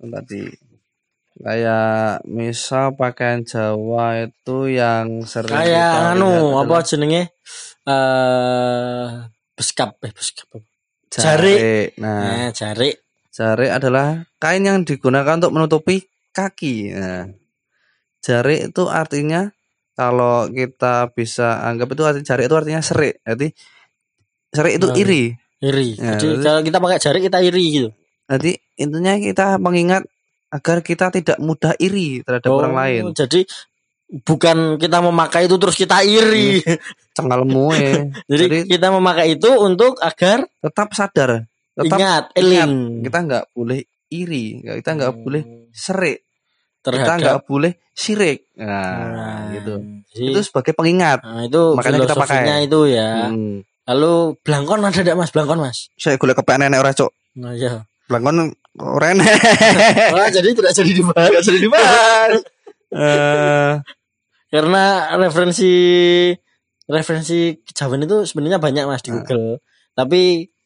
Itu 0.02 0.10
tadi 0.10 0.42
kayak 1.36 2.24
misal 2.24 2.96
pakaian 2.96 3.44
Jawa 3.44 4.24
itu 4.24 4.72
yang 4.72 5.24
sering 5.24 5.52
Kayak 5.52 6.16
anu 6.16 6.56
apa 6.56 6.80
jenenge? 6.82 7.36
Eh 7.86 9.08
beskap 9.56 10.00
eh 10.02 10.12
beskap. 10.12 10.48
jari. 11.12 11.56
Nah, 12.00 12.48
Nah, 12.48 12.52
jari. 12.52 12.92
jari 13.32 13.68
adalah 13.68 14.24
kain 14.36 14.64
yang 14.64 14.84
digunakan 14.84 15.40
untuk 15.40 15.54
menutupi 15.54 16.04
kaki. 16.32 16.92
Nah, 16.92 17.32
jari 18.20 18.68
itu 18.68 18.84
artinya 18.88 19.48
kalau 19.96 20.52
kita 20.52 21.08
bisa 21.12 21.64
anggap 21.64 21.88
itu 21.92 22.04
arti 22.04 22.20
jari 22.22 22.48
itu 22.48 22.56
artinya 22.56 22.82
serik. 22.84 23.24
Jadi 23.24 23.48
serik 24.52 24.76
itu 24.76 24.88
Nah, 24.88 24.98
iri. 24.98 25.24
iri. 25.62 25.88
Ya, 25.96 26.20
Jadi 26.20 26.26
berarti- 26.36 26.44
kalau 26.44 26.62
kita 26.64 26.78
pakai 26.84 27.00
jari 27.00 27.20
kita 27.24 27.40
iri 27.40 27.64
gitu. 27.72 27.90
Jadi 28.26 28.52
intinya 28.76 29.14
kita 29.16 29.48
mengingat 29.56 30.04
agar 30.50 30.78
kita 30.80 31.10
tidak 31.10 31.38
mudah 31.38 31.74
iri 31.78 32.22
terhadap 32.22 32.50
orang 32.50 32.74
lain. 32.74 33.02
Jadi 33.12 33.44
bukan 34.22 34.78
kita 34.78 35.02
memakai 35.02 35.50
itu 35.50 35.56
terus 35.58 35.76
kita 35.76 36.02
iri. 36.02 36.62
Cengalmu 37.12 37.72
ya. 37.74 38.06
Jadi, 38.32 38.44
Jadi 38.46 38.58
kita 38.70 38.88
memakai 38.92 39.36
itu 39.36 39.50
untuk 39.56 39.98
agar 40.00 40.46
tetap 40.62 40.94
sadar. 40.94 41.30
Tetap 41.76 41.98
ingat, 42.00 42.24
ingat, 42.40 42.70
kita 43.04 43.18
nggak 43.20 43.46
boleh 43.52 43.84
iri, 44.08 44.64
kita 44.64 44.96
nggak 44.96 45.12
Hmm, 45.12 45.24
boleh 45.28 45.42
serik, 45.76 46.24
kita 46.24 46.88
terhadap 46.88 47.18
nggak 47.20 47.42
boleh 47.44 47.72
sirik. 47.92 48.48
Nah, 48.56 48.96
Nah, 49.12 49.40
gitu. 49.52 49.74
Jadi, 50.16 50.32
Itu 50.32 50.40
sebagai 50.40 50.72
pengingat. 50.72 51.20
nah, 51.20 51.44
itu 51.44 51.76
makanya 51.76 52.08
kita 52.08 52.16
pakai. 52.16 52.64
itu 52.64 52.80
ya. 52.88 53.28
Hmm. 53.28 53.60
Lalu 53.92 54.40
blangkon 54.40 54.88
ada 54.88 54.96
tidak 54.96 55.20
Mas? 55.20 55.36
Blangkon 55.36 55.60
Mas? 55.60 55.92
Saya 56.00 56.16
golek 56.16 56.40
kepen 56.40 56.64
nenek 56.64 56.80
ora, 56.80 56.96
Cuk. 56.96 57.12
Nah, 57.44 57.52
iya. 57.52 57.84
Belangkon 58.08 58.56
enek. 58.78 59.38
Oh, 60.12 60.28
jadi 60.36 60.50
tidak 60.52 60.74
jadi 60.74 60.92
dibahas. 60.94 61.30
Nggak 61.32 61.44
jadi 61.44 61.60
dibahas. 61.60 62.32
Eh, 62.92 63.74
Karena 64.48 64.84
referensi 65.16 65.72
referensi 66.86 67.38
kejawen 67.60 68.06
itu 68.06 68.24
sebenarnya 68.24 68.60
banyak 68.60 68.84
Mas 68.86 69.02
di 69.02 69.12
Nah. 69.12 69.20
Google. 69.20 69.50
Tapi 69.92 70.22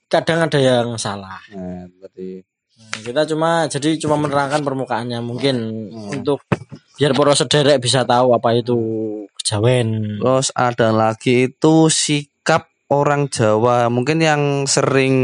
kadang 0.06 0.46
ada 0.46 0.58
yang 0.58 0.98
salah. 0.98 1.40
nah, 1.50 1.86
tadi 2.04 2.42
Nah, 2.80 3.04
kita 3.04 3.22
cuma 3.28 3.50
jadi 3.68 4.00
cuma 4.00 4.16
menerangkan 4.16 4.64
permukaannya 4.64 5.20
mungkin 5.20 5.56
Hmm. 5.92 6.16
untuk 6.16 6.42
biar 6.96 7.12
para 7.12 7.36
sederek 7.36 7.78
bisa 7.78 8.02
tahu 8.02 8.32
apa 8.32 8.56
itu 8.56 8.80
kejawen. 9.36 10.18
Terus 10.18 10.50
ada 10.56 10.90
lagi 10.90 11.52
itu 11.52 11.76
sikap 11.88 12.66
orang 12.88 13.28
Jawa. 13.28 13.92
Mungkin 13.92 14.18
yang 14.20 14.42
sering 14.64 15.16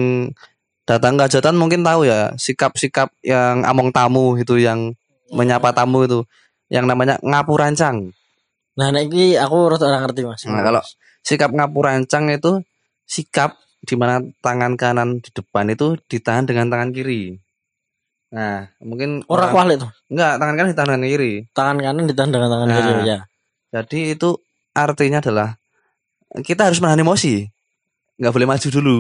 datang 0.86 1.18
ke 1.18 1.26
hajatan 1.28 1.58
mungkin 1.58 1.82
tahu 1.82 2.06
ya 2.06 2.34
sikap-sikap 2.38 3.10
yang 3.26 3.66
among 3.66 3.90
tamu 3.90 4.38
itu 4.38 4.62
yang 4.62 4.94
menyapa 5.34 5.74
tamu 5.74 6.06
itu 6.06 6.20
yang 6.70 6.86
namanya 6.86 7.18
ngapurancang. 7.26 8.14
Nah, 8.78 8.90
nah 8.94 9.02
ini 9.02 9.34
aku 9.38 9.56
rada 9.72 9.86
ora 9.88 10.00
ngerti 10.04 10.22
Mas. 10.26 10.46
Nah, 10.46 10.62
kalau 10.62 10.82
sikap 11.26 11.50
ngapurancang 11.50 12.30
itu 12.30 12.62
sikap 13.06 13.58
di 13.86 13.94
mana 13.98 14.22
tangan 14.42 14.74
kanan 14.78 15.22
di 15.22 15.30
depan 15.30 15.70
itu 15.70 15.98
ditahan 16.10 16.46
dengan 16.46 16.70
tangan 16.70 16.90
kiri. 16.94 17.38
Nah, 18.34 18.68
mungkin 18.82 19.22
Orang 19.30 19.54
kualik 19.54 19.78
tuh. 19.80 19.92
enggak 20.12 20.42
tangan 20.42 20.56
kanan 20.58 20.70
di 20.74 20.78
tangan 20.78 21.02
kiri. 21.06 21.34
Tangan 21.54 21.78
kanan 21.82 22.04
ditahan 22.10 22.30
dengan 22.34 22.48
tangan 22.52 22.68
Nah. 22.68 22.78
kiri 22.78 23.02
ya. 23.06 23.20
Jadi 23.74 24.00
itu 24.18 24.30
artinya 24.76 25.20
adalah 25.24 25.50
kita 26.44 26.68
harus 26.68 26.82
menahan 26.84 27.02
emosi. 27.02 27.48
Nggak 28.20 28.34
boleh 28.34 28.48
maju 28.50 28.68
dulu. 28.70 29.00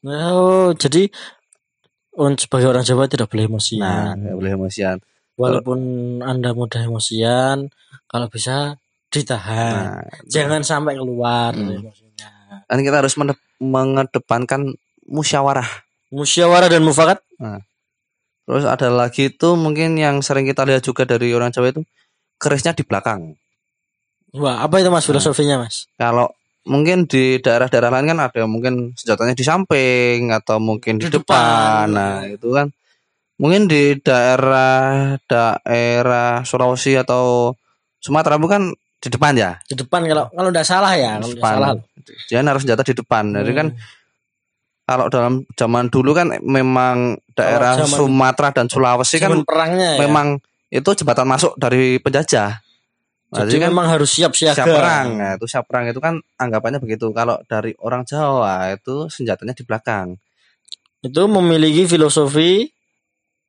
Oh, 0.00 0.72
jadi 0.72 1.12
un- 2.16 2.40
sebagai 2.40 2.72
orang 2.72 2.84
Jawa 2.84 3.04
tidak 3.04 3.28
boleh 3.28 3.46
emosian. 3.46 3.84
Nah, 3.84 4.16
nggak 4.16 4.36
boleh 4.36 4.52
emosian. 4.56 4.96
Walaupun 5.36 5.78
Anda 6.20 6.52
mudah 6.52 6.84
emosian, 6.84 7.68
kalau 8.08 8.26
bisa 8.28 8.76
ditahan. 9.08 10.00
Nah, 10.00 10.04
Jangan 10.28 10.60
sampai 10.62 10.96
keluar 10.96 11.52
Hmm. 11.52 11.80
emosinya. 11.84 12.28
kan 12.70 12.78
kita 12.82 13.02
harus 13.02 13.14
mengedepankan 13.58 14.74
musyawarah. 15.06 15.66
Musyawarah 16.10 16.70
dan 16.70 16.82
mufakat 16.82 17.18
Terus 18.46 18.66
ada 18.66 18.90
lagi 18.90 19.30
itu 19.30 19.54
mungkin 19.54 19.94
yang 19.94 20.18
sering 20.26 20.42
kita 20.42 20.66
lihat 20.66 20.82
juga 20.82 21.06
dari 21.06 21.30
orang 21.30 21.54
Jawa 21.54 21.70
itu 21.70 21.82
kerisnya 22.34 22.74
di 22.74 22.82
belakang. 22.82 23.38
Wah, 24.34 24.66
apa 24.66 24.82
itu 24.82 24.90
Mas 24.90 25.06
filosofinya, 25.06 25.62
Mas? 25.62 25.86
Kalau 25.94 26.34
mungkin 26.62 27.08
di 27.08 27.40
daerah-daerah 27.40 27.88
lain 27.88 28.06
kan 28.10 28.20
ada 28.20 28.42
mungkin 28.44 28.92
senjatanya 28.92 29.32
di 29.32 29.42
samping 29.42 30.28
atau 30.30 30.60
mungkin 30.60 31.00
di, 31.00 31.08
Di 31.08 31.16
depan. 31.16 31.40
depan. 31.40 31.86
Nah, 31.90 32.16
itu 32.28 32.48
kan 32.52 32.66
mungkin 33.40 33.64
di 33.64 33.96
daerah 33.96 35.16
daerah 35.24 36.44
Sulawesi 36.44 36.96
atau 36.96 37.54
Sumatera 37.96 38.36
bukan 38.36 38.72
di 39.00 39.08
depan 39.08 39.32
ya. 39.32 39.56
Di 39.64 39.76
depan 39.76 40.04
kalau 40.04 40.28
kalau 40.28 40.48
enggak 40.52 40.68
salah 40.68 40.92
ya, 40.92 41.16
kalau 41.16 41.32
enggak 41.32 41.44
salah. 41.46 41.68
Dia 42.28 42.40
naruh 42.40 42.60
senjata 42.60 42.84
di 42.84 42.92
depan. 42.92 43.32
Jadi 43.32 43.52
kan 43.52 43.66
Hmm. 43.72 43.80
kalau 44.84 45.06
dalam 45.06 45.34
zaman 45.54 45.86
dulu 45.86 46.10
kan 46.12 46.34
memang 46.42 47.14
daerah 47.32 47.78
zaman- 47.78 47.96
Sumatera 47.96 48.48
dan 48.52 48.66
Sulawesi 48.66 49.16
kan 49.16 49.32
perangnya 49.44 49.96
ya. 49.96 50.00
memang 50.02 50.36
itu 50.68 50.90
jembatan 50.92 51.24
masuk 51.24 51.56
dari 51.56 51.96
penjajah. 51.96 52.60
Jadi 53.30 53.62
kan 53.62 53.70
memang 53.70 53.86
harus 53.86 54.10
siap 54.10 54.34
siaga. 54.34 54.58
siap 54.58 54.66
perang. 54.66 55.08
Nah, 55.14 55.30
itu 55.38 55.46
siap 55.46 55.64
perang 55.70 55.86
itu 55.86 56.02
kan 56.02 56.18
anggapannya 56.34 56.82
begitu. 56.82 57.14
Kalau 57.14 57.38
dari 57.46 57.70
orang 57.78 58.02
Jawa 58.02 58.74
itu 58.74 59.06
senjatanya 59.06 59.54
di 59.54 59.62
belakang. 59.62 60.18
Itu 60.98 61.30
memiliki 61.30 61.86
filosofi. 61.86 62.66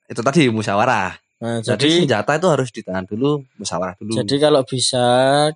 Itu 0.05 0.21
tadi 0.21 0.53
musyawarah. 0.53 1.17
Nah, 1.41 1.57
Jadi, 1.57 1.73
jadi 1.73 1.89
senjata 2.05 2.37
itu 2.37 2.47
harus 2.53 2.69
ditahan 2.69 3.05
dulu, 3.09 3.41
musyawarah 3.57 3.97
dulu. 3.97 4.13
jadi 4.13 4.35
kalau 4.37 4.61
bisa 4.61 5.05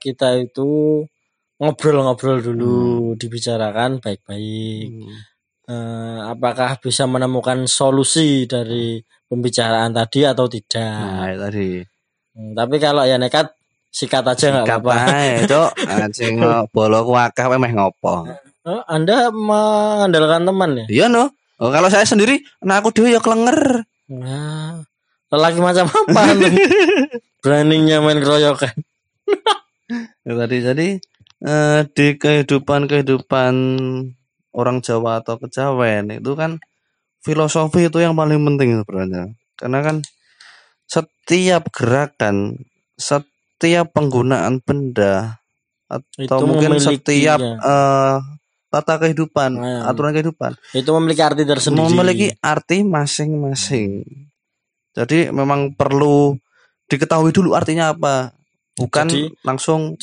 kita 0.02 0.34
itu 0.42 1.06
ngobrol-ngobrol 1.62 2.42
dulu, 2.42 3.14
dibicarakan 3.14 4.02
baik-baik. 4.02 4.90
Hmm. 4.90 5.14
Eh, 5.66 6.20
apakah 6.26 6.82
bisa 6.82 7.06
menemukan 7.06 7.70
solusi 7.70 8.50
dari 8.50 8.98
pembicaraan 9.30 9.94
tadi 9.94 10.26
atau 10.26 10.50
tidak? 10.50 10.98
Nah, 11.06 11.38
tadi. 11.38 11.86
Hmm, 12.34 12.58
tapi 12.58 12.76
kalau 12.82 13.06
ya 13.06 13.22
nekat 13.22 13.54
sikat 13.96 14.28
aja 14.28 14.52
nggak 14.52 14.68
apa-apa. 14.68 15.48
Cok. 15.48 15.72
Anjing 15.88 16.44
bolok 16.76 17.08
wakah 17.08 17.56
meh 17.56 17.72
ngopo. 17.72 18.28
Oh, 18.68 18.82
anda 18.92 19.32
mengandalkan 19.32 20.44
teman 20.44 20.70
ya? 20.84 20.86
Iya 20.92 21.06
no. 21.08 21.32
Oh, 21.56 21.72
kalau 21.72 21.88
saya 21.88 22.04
sendiri, 22.04 22.44
nah 22.60 22.84
aku 22.84 22.92
dhewe 22.92 23.16
ya 23.16 23.24
klenger. 23.24 23.88
Nah, 24.12 24.84
lelaki 25.32 25.64
macam 25.64 25.88
apa? 25.88 26.36
Beraninya 27.46 28.04
main 28.04 28.20
keroyokan. 28.20 28.76
Ya, 30.28 30.34
tadi 30.36 30.58
jadi 30.60 30.88
eh, 31.46 31.80
di 31.96 32.08
kehidupan 32.20 32.92
kehidupan 32.92 33.54
orang 34.52 34.84
Jawa 34.84 35.24
atau 35.24 35.40
kejawen 35.40 36.12
itu 36.12 36.36
kan 36.36 36.60
filosofi 37.24 37.88
itu 37.88 38.02
yang 38.02 38.18
paling 38.18 38.42
penting 38.42 38.82
sebenarnya 38.82 39.36
karena 39.60 39.80
kan 39.86 39.98
setiap 40.90 41.70
gerakan 41.70 42.66
setiap 43.56 43.88
penggunaan 43.92 44.60
benda 44.60 45.40
atau 45.88 46.04
Itu 46.20 46.44
mungkin 46.44 46.76
setiap 46.76 47.40
eh, 47.40 48.18
tata 48.68 48.94
kehidupan 49.00 49.52
Nah. 49.56 49.88
aturan 49.88 50.12
kehidupan 50.12 50.60
Itu 50.76 50.92
memiliki 50.94 51.24
arti 51.24 51.48
tersendiri. 51.48 51.80
memiliki 51.88 52.28
arti 52.38 52.84
masing-masing 52.84 54.04
jadi 54.92 55.32
memang 55.32 55.72
perlu 55.72 56.36
diketahui 56.86 57.32
dulu 57.32 57.56
artinya 57.56 57.92
apa 57.92 58.36
bukan 58.76 59.08
Jadi, 59.08 59.32
langsung 59.42 59.96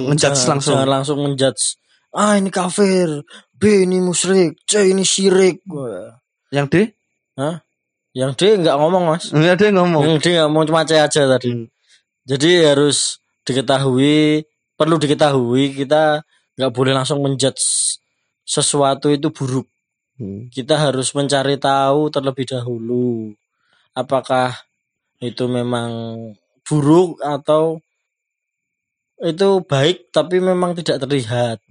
menjudge 0.00 0.32
jangan- 0.40 0.50
langsung 0.56 0.74
Jangan 0.74 0.88
langsung 0.90 1.18
menjudge. 1.20 1.64
Ah 2.08 2.38
ini 2.38 2.48
kafir, 2.48 3.26
B 3.52 3.84
ini 3.84 3.98
musyrik, 3.98 4.54
C 4.64 4.86
ini 4.86 5.02
syirik. 5.02 5.60
Yang 6.48 6.66
D 6.70 6.74
Yang 8.14 8.32
D 8.38 8.42
nggak 8.62 8.76
ngomong 8.78 9.02
mas. 9.10 9.34
Enggak 9.34 9.58
yang 9.60 9.82
ngomong. 9.82 10.02
Yang 10.06 10.18
D 10.22 10.26
mau 10.46 10.62
cuma 10.62 10.86
C 10.86 10.94
aja 10.94 11.26
tadi. 11.26 11.50
Hmm. 11.50 11.66
Jadi 12.24 12.64
harus 12.64 13.20
diketahui, 13.44 14.48
perlu 14.80 14.96
diketahui 14.96 15.76
kita 15.76 16.24
nggak 16.56 16.72
boleh 16.72 16.92
langsung 16.96 17.20
menjudge 17.20 18.00
sesuatu 18.44 19.12
itu 19.12 19.28
buruk. 19.28 19.68
Hmm. 20.16 20.48
Kita 20.48 20.78
harus 20.78 21.10
mencari 21.12 21.58
tahu 21.58 22.08
terlebih 22.08 22.46
dahulu 22.46 23.34
apakah 23.94 24.52
itu 25.22 25.46
memang 25.46 25.90
buruk 26.66 27.22
atau 27.22 27.78
itu 29.22 29.62
baik 29.64 30.10
tapi 30.10 30.42
memang 30.42 30.74
tidak 30.74 31.00
terlihat. 31.00 31.62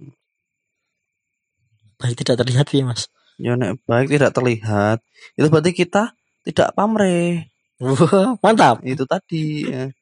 Baik 2.00 2.16
tidak 2.24 2.42
terlihat 2.42 2.66
ya 2.72 2.84
mas. 2.88 3.06
Ya 3.38 3.54
nek 3.54 3.78
baik 3.86 4.10
tidak 4.10 4.34
terlihat. 4.34 4.98
Itu 5.38 5.52
berarti 5.52 5.76
kita 5.76 6.16
tidak 6.42 6.74
pamrih. 6.74 7.46
Wah 7.78 8.34
mantap. 8.42 8.82
Itu 8.82 9.04
tadi. 9.06 9.68
ya. 9.68 9.92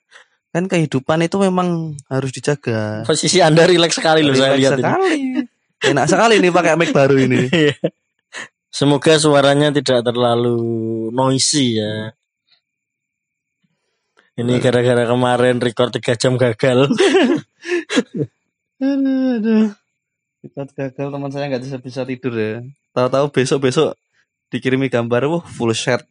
Kan 0.52 0.68
kehidupan 0.68 1.24
itu 1.24 1.40
memang 1.40 1.96
harus 2.12 2.28
dijaga. 2.28 3.08
Posisi 3.08 3.40
anda 3.40 3.64
rileks 3.64 3.96
sekali 3.96 4.20
loh 4.20 4.36
saya 4.36 4.52
lihat 4.52 4.76
ini. 4.76 4.84
sekali. 4.84 5.16
Enak 5.82 6.06
sekali 6.06 6.34
nih 6.44 6.52
pakai 6.52 6.76
mic 6.76 6.92
baru 6.92 7.16
ini. 7.16 7.48
Semoga 8.76 9.16
suaranya 9.16 9.72
tidak 9.72 10.04
terlalu 10.04 10.60
noisy 11.12 11.80
ya. 11.80 12.12
Ini 14.32 14.64
gara-gara 14.64 15.04
kemarin 15.04 15.60
record 15.60 15.92
3 15.92 16.20
jam 16.20 16.40
gagal. 16.40 16.88
aduh, 18.80 19.28
aduh. 19.36 19.66
Kita 20.40 20.62
gagal 20.72 21.06
teman 21.12 21.30
saya 21.32 21.52
nggak 21.52 21.62
bisa 21.64 21.76
bisa 21.80 22.00
tidur 22.08 22.32
ya. 22.36 22.64
Tahu-tahu 22.96 23.28
besok-besok 23.28 23.92
dikirimi 24.48 24.88
gambar, 24.88 25.28
wah 25.28 25.44
full 25.44 25.72
set. 25.76 26.04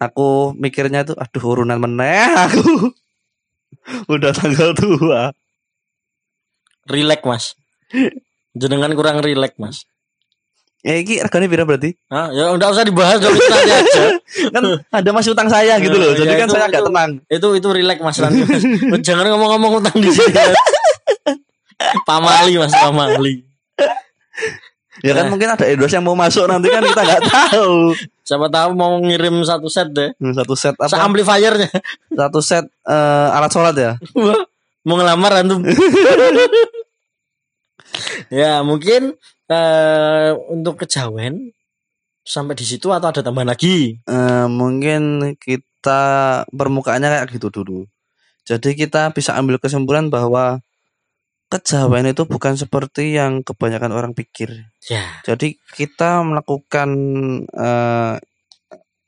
Aku 0.00 0.56
mikirnya 0.56 1.04
tuh, 1.04 1.16
aduh 1.20 1.44
urunan 1.44 1.80
meneh 1.80 2.32
aku. 2.32 2.92
Udah 4.06 4.30
tanggal 4.30 4.72
tua. 4.72 5.30
Relax 6.86 7.20
mas. 7.22 7.44
Jenengan 8.52 8.92
kurang 8.92 9.22
relax 9.22 9.54
mas. 9.56 9.86
Eh, 10.82 11.06
ini 11.06 11.22
regane 11.22 11.46
pira 11.46 11.62
berarti? 11.62 11.94
Hah? 12.10 12.34
Ya 12.34 12.50
udah 12.50 12.74
usah 12.74 12.82
dibahas 12.82 13.22
dong 13.22 13.30
nanti 13.30 13.70
aja. 13.70 14.04
Kan 14.54 14.62
ada 14.82 15.10
masih 15.14 15.30
utang 15.30 15.46
saya 15.46 15.78
gitu 15.78 15.94
loh. 15.94 16.10
Ya, 16.10 16.26
Jadi 16.26 16.34
kan 16.34 16.48
itu- 16.50 16.54
saya 16.58 16.66
agak 16.66 16.82
tenang. 16.82 17.10
Itu 17.30 17.48
itu 17.54 17.68
relax 17.70 17.98
mas 18.02 18.18
nanti. 18.18 18.42
Jangan 19.06 19.30
ngomong-ngomong 19.30 19.78
utang 19.78 19.94
di 20.02 20.10
sini. 20.10 20.34
Pamali 22.02 22.58
mas 22.58 22.74
pamali. 22.82 23.46
Ya 25.00 25.16
kan 25.16 25.24
Nah. 25.24 25.30
mungkin 25.32 25.48
ada 25.48 25.64
endorse 25.64 25.96
yang 25.96 26.04
mau 26.04 26.12
masuk 26.12 26.44
nanti 26.44 26.68
kan 26.68 26.84
kita 26.84 27.00
nggak 27.00 27.22
tahu. 27.24 27.96
Siapa 28.28 28.46
tahu 28.46 28.76
mau 28.76 28.92
ngirim 29.00 29.40
satu 29.40 29.72
set 29.72 29.88
deh. 29.88 30.12
Satu 30.36 30.52
set 30.52 30.76
Sa 30.76 30.84
apa? 30.92 31.08
amplifiernya. 31.08 31.72
Satu 32.12 32.44
set 32.44 32.68
eh, 32.84 33.28
alat 33.32 33.48
sholat 33.48 33.72
ya. 33.72 33.92
Mau 34.84 34.94
ngelamar 34.94 35.40
antum. 35.40 35.64
ya 38.32 38.60
mungkin 38.60 39.16
eh 39.48 40.30
untuk 40.48 40.84
kejawen 40.84 41.52
sampai 42.22 42.54
di 42.54 42.64
situ 42.64 42.88
atau 42.88 43.10
ada 43.10 43.20
tambahan 43.20 43.50
lagi? 43.50 43.96
Eh, 43.98 44.46
mungkin 44.46 45.34
kita 45.36 46.02
permukaannya 46.48 47.08
kayak 47.08 47.32
gitu 47.32 47.48
dulu. 47.50 47.78
Jadi 48.42 48.74
kita 48.74 49.10
bisa 49.10 49.34
ambil 49.38 49.58
kesimpulan 49.58 50.10
bahwa 50.10 50.60
kejawen 51.52 52.08
itu 52.08 52.24
bukan 52.24 52.56
seperti 52.56 53.20
yang 53.20 53.44
kebanyakan 53.44 53.92
orang 53.92 54.12
pikir. 54.16 54.72
Ya. 54.88 55.04
Jadi 55.28 55.60
kita 55.76 56.24
melakukan 56.24 56.88
eh 57.52 58.16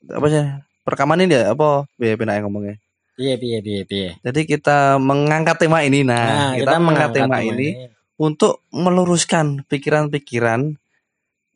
apa 0.05 0.25
sih 0.29 0.45
perekaman 0.85 1.25
ini 1.25 1.33
ya 1.33 1.57
apa 1.57 1.89
biaya 1.97 2.13
yang 2.13 2.45
ngomongnya. 2.45 2.77
Piye 3.17 3.41
piye 3.41 3.59
piye 3.65 3.81
piye. 3.89 4.09
Jadi 4.21 4.45
kita 4.45 5.01
mengangkat 5.01 5.65
tema 5.65 5.81
ini 5.81 6.05
nah, 6.05 6.53
kita, 6.53 6.77
mengangkat 6.77 7.25
tema 7.25 7.41
ini 7.41 7.89
untuk 8.21 8.61
meluruskan 8.69 9.65
pikiran-pikiran 9.65 10.77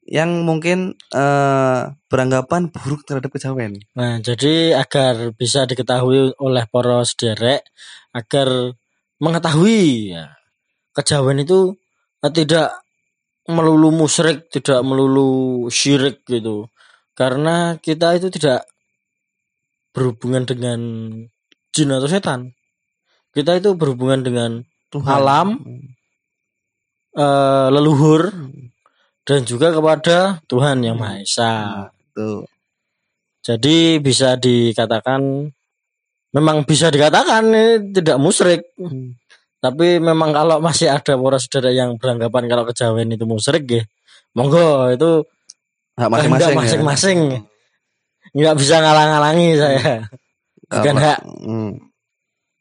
yang 0.10 0.42
mungkin 0.42 0.98
eh, 1.14 1.82
beranggapan 2.10 2.74
buruk 2.74 3.06
terhadap 3.06 3.30
kejawen. 3.30 3.78
Nah, 3.94 4.18
jadi 4.18 4.74
agar 4.82 5.38
bisa 5.38 5.70
diketahui 5.70 6.34
oleh 6.42 6.66
para 6.66 7.06
sederek 7.06 7.62
agar 8.10 8.74
mengetahui 9.22 10.16
ya, 10.18 10.39
kejawen 11.00 11.44
itu 11.44 11.76
eh, 12.22 12.32
tidak 12.32 12.84
melulu 13.50 13.90
musyrik, 13.90 14.52
tidak 14.54 14.86
melulu 14.86 15.66
syirik 15.74 16.22
gitu. 16.30 16.70
Karena 17.18 17.76
kita 17.82 18.16
itu 18.16 18.30
tidak 18.32 18.70
berhubungan 19.92 20.46
dengan 20.48 20.80
jin 21.74 21.90
atau 21.92 22.08
setan. 22.08 22.54
Kita 23.36 23.58
itu 23.60 23.76
berhubungan 23.76 24.24
dengan 24.24 24.52
Tuhan. 24.90 25.10
Alam. 25.10 25.50
eh, 27.10 27.68
leluhur 27.74 28.32
dan 29.26 29.46
juga 29.46 29.70
kepada 29.70 30.42
Tuhan 30.50 30.82
yang 30.82 30.98
Maha 30.98 31.22
Esa. 31.22 31.54
Tuh. 32.16 32.48
Jadi 33.46 34.02
bisa 34.02 34.40
dikatakan 34.40 35.50
memang 36.34 36.64
bisa 36.64 36.90
dikatakan 36.90 37.46
ini 37.50 37.94
tidak 37.94 38.18
musyrik. 38.18 38.62
Hmm. 38.80 39.19
Tapi 39.60 40.00
memang 40.00 40.32
kalau 40.32 40.64
masih 40.64 40.88
ada 40.88 41.20
para 41.20 41.36
saudara 41.36 41.70
yang 41.70 42.00
beranggapan 42.00 42.48
kalau 42.48 42.64
kejawen 42.64 43.12
itu 43.12 43.28
musyrik 43.28 43.68
ya, 43.68 43.84
monggo 44.32 44.88
itu 44.88 45.28
Hak 46.00 46.08
masing-masing. 46.08 46.48
ya. 46.48 46.56
masing-masing. 46.56 47.20
Nggak 48.32 48.56
bisa 48.56 48.76
ngalang-ngalangi 48.80 49.50
saya. 49.60 50.08
Bukan 50.70 50.96
hak. 50.96 51.20
Hmm. 51.44 51.72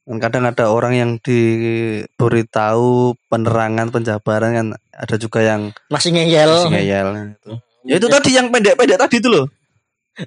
Dan 0.09 0.17
kadang 0.19 0.49
ada 0.49 0.73
orang 0.73 0.97
yang 0.97 1.11
diberitahu 1.21 2.89
penerangan 3.29 3.93
penjabaran 3.93 4.51
kan 4.57 4.67
ada 4.91 5.17
juga 5.21 5.45
yang 5.45 5.71
Masih 5.87 6.11
ngeyel. 6.11 6.49
masih 6.51 6.73
ngeyel 6.73 7.09
itu. 7.37 7.53
Ya 7.87 7.95
itu 8.01 8.09
tadi 8.09 8.31
yang 8.33 8.49
pendek-pendek 8.49 8.99
tadi 8.99 9.21
itu 9.21 9.29
loh. 9.29 9.47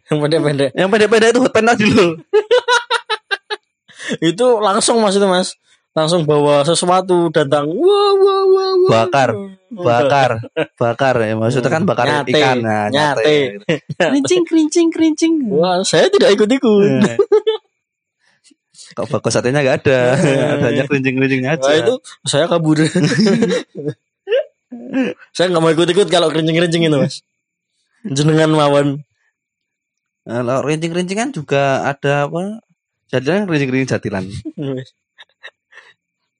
Yang 0.07 0.17
pendek-pendek. 0.23 0.69
Yang 0.71 0.87
pendek-pendek 0.87 1.29
itu 1.33 1.39
hotpen 1.41 1.65
tadi 1.67 1.85
loh. 1.89 2.11
Itu 4.19 4.59
langsung 4.59 4.99
mas 4.99 5.15
itu 5.15 5.23
mas. 5.23 5.55
Langsung 5.91 6.23
bawa 6.23 6.63
sesuatu 6.63 7.27
datang. 7.35 7.67
Wah, 7.67 8.11
wah, 8.15 8.41
wah, 8.47 8.71
wah. 8.79 8.91
Bakar. 9.03 9.29
Bakar, 9.71 10.31
bakar 10.81 11.15
ya 11.23 11.31
maksudnya 11.39 11.71
kan 11.71 11.87
bakar 11.87 12.03
Nyate, 12.03 12.35
ikan 12.35 12.59
nah, 12.59 12.91
nyate. 12.91 13.63
Kerincing, 13.99 14.43
kerincing, 14.43 14.87
kerincing. 14.91 15.33
Wah, 15.47 15.79
saya 15.87 16.11
tidak 16.11 16.35
ikut-ikut. 16.35 16.91
Nah. 16.99 17.15
Kok 18.91 19.07
bagus 19.07 19.31
satenya 19.31 19.63
nggak 19.63 19.87
ada, 19.87 19.99
adanya 20.59 20.83
kerincing-kerincingnya 20.91 21.55
aja. 21.55 21.63
Wah, 21.63 21.75
itu 21.79 21.95
saya 22.27 22.51
kabur. 22.51 22.83
saya 25.35 25.47
nggak 25.47 25.63
mau 25.63 25.71
ikut-ikut 25.71 26.07
kalau 26.11 26.27
kerincing-kerincing 26.27 26.91
itu 26.91 26.97
mas. 26.99 27.23
Jenengan 28.03 28.51
mawon. 28.51 29.07
Nah, 30.27 30.43
Kalau 30.43 30.67
kerincing-kerincingan 30.67 31.31
juga 31.31 31.87
ada 31.87 32.27
apa? 32.27 32.59
Jadinya 33.07 33.47
kerincing-kerincing 33.47 33.91
jatilan. 33.95 34.27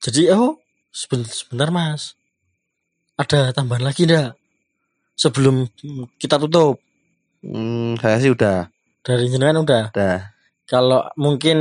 Jadi 0.02 0.28
oh 0.34 0.58
seben- 0.90 1.24
sebentar 1.24 1.70
mas, 1.70 2.18
ada 3.14 3.54
tambahan 3.54 3.86
lagi 3.86 4.04
ndak? 4.04 4.34
Sebelum 5.14 5.68
kita 6.18 6.40
tutup 6.40 6.80
Hmm, 7.42 7.98
saya 7.98 8.22
sih 8.22 8.30
udah, 8.30 8.70
dari 9.02 9.26
jenengan 9.26 9.66
udah. 9.66 9.90
udah. 9.90 10.30
Kalau 10.62 11.02
mungkin 11.18 11.58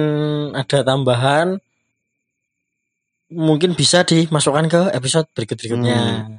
ada 0.53 0.85
tambahan, 0.85 1.57
mungkin 3.33 3.73
bisa 3.73 4.05
dimasukkan 4.05 4.69
ke 4.69 4.81
episode 4.93 5.25
berikut-berikutnya. 5.33 6.29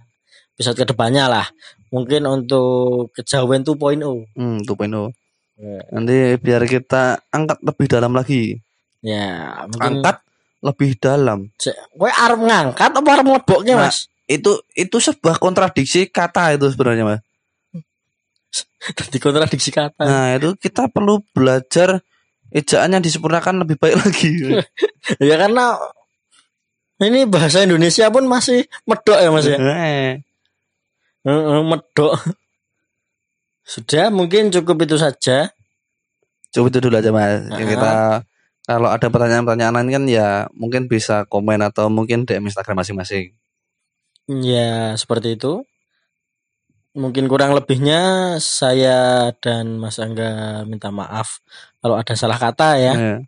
Episode 0.55 0.79
ke 0.79 0.87
depannya 0.87 1.27
lah. 1.27 1.47
Mungkin 1.91 2.23
untuk 2.23 3.11
kejawen 3.13 3.67
2.0. 3.67 4.31
Hmm, 4.39 4.63
2.0. 4.63 5.11
Ya. 5.59 5.83
Nanti 5.91 6.17
biar 6.39 6.63
kita 6.65 7.19
angkat 7.29 7.59
lebih 7.67 7.87
dalam 7.91 8.15
lagi. 8.15 8.63
Ya, 9.03 9.67
mungkin 9.67 10.01
Angkat 10.01 10.23
lebih 10.63 10.95
dalam. 10.97 11.51
Kowe 11.99 12.09
arep 12.09 12.39
ngangkat 12.39 12.91
apa 12.95 13.09
arep 13.11 13.27
mlebokke, 13.27 13.75
Nah. 13.75 13.91
Mas? 13.91 14.07
Itu 14.31 14.63
itu 14.79 14.97
sebuah 15.03 15.37
kontradiksi 15.43 16.07
kata 16.09 16.55
itu 16.55 16.71
sebenarnya, 16.71 17.05
Mas. 17.05 17.21
Tadi 18.99 19.19
kontradiksi 19.19 19.75
kata. 19.75 20.07
Nah, 20.07 20.39
itu 20.39 20.55
kita 20.57 20.87
perlu 20.89 21.21
belajar 21.35 22.01
ejaannya 22.55 23.03
disempurnakan 23.03 23.67
lebih 23.67 23.77
baik 23.77 23.97
lagi. 23.99 24.33
ya 25.29 25.35
karena 25.37 25.77
ini 27.03 27.27
bahasa 27.27 27.67
Indonesia 27.67 28.07
pun 28.15 28.31
masih 28.31 28.71
medok 28.87 29.19
ya, 29.19 29.29
Mas 29.35 29.47
ya. 29.51 29.59
Eh, 29.59 30.23
Heeh, 31.27 31.61
medok. 31.67 32.15
Sudah, 33.67 34.11
mungkin 34.15 34.51
cukup 34.55 34.87
itu 34.87 34.99
saja. 34.99 35.51
Coba 36.53 36.67
itu 36.71 36.79
dulu 36.79 36.95
aja, 36.99 37.11
Mas. 37.11 37.43
Nah. 37.51 37.59
Kita 37.59 37.93
kalau 38.63 38.89
ada 38.91 39.11
pertanyaan-pertanyaan 39.11 39.75
lain 39.75 39.91
kan 39.91 40.05
ya 40.07 40.29
mungkin 40.55 40.87
bisa 40.87 41.27
komen 41.27 41.59
atau 41.67 41.91
mungkin 41.91 42.23
DM 42.23 42.47
Instagram 42.47 42.83
masing-masing. 42.83 43.35
Ya, 44.31 44.95
seperti 44.95 45.35
itu. 45.35 45.67
Mungkin 46.93 47.25
kurang 47.27 47.57
lebihnya 47.57 48.37
saya 48.37 49.33
dan 49.41 49.81
Mas 49.81 49.97
Angga 49.97 50.63
minta 50.69 50.93
maaf 50.93 51.41
kalau 51.81 51.97
ada 51.97 52.13
salah 52.15 52.37
kata 52.37 52.77
ya. 52.79 52.93
Eh, 52.95 53.21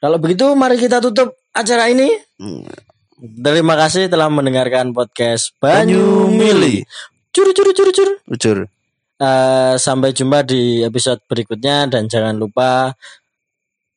Kalau 0.00 0.16
begitu 0.20 0.48
mari 0.54 0.76
kita 0.76 1.00
tutup 1.00 1.34
acara 1.52 1.88
ini. 1.90 2.08
hmm. 2.38 2.68
Terima 3.20 3.76
kasih 3.76 4.08
telah 4.08 4.32
mendengarkan 4.32 4.96
podcast 4.96 5.52
Banyu 5.60 6.28
Mili. 6.32 6.84
Curi 7.32 7.52
curi 7.52 7.72
curi. 7.76 8.14
Jujur. 8.32 8.64
Eh, 9.20 9.74
sampai 9.76 10.16
jumpa 10.16 10.40
di 10.48 10.80
episode 10.80 11.20
berikutnya 11.28 11.84
dan 11.92 12.08
jangan 12.08 12.32
lupa 12.40 12.96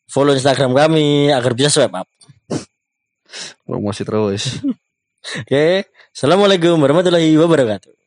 follow 0.08 0.36
Instagram 0.36 0.76
kami 0.76 1.32
agar 1.32 1.56
bisa 1.56 1.72
swipe 1.72 1.96
up. 1.96 2.08
Promosi 3.66 4.04
terus. 4.06 4.62
Oke, 5.42 5.88
assalamualaikum 6.12 6.76
warahmatullahi 6.78 7.34
wabarakatuh. 7.40 8.03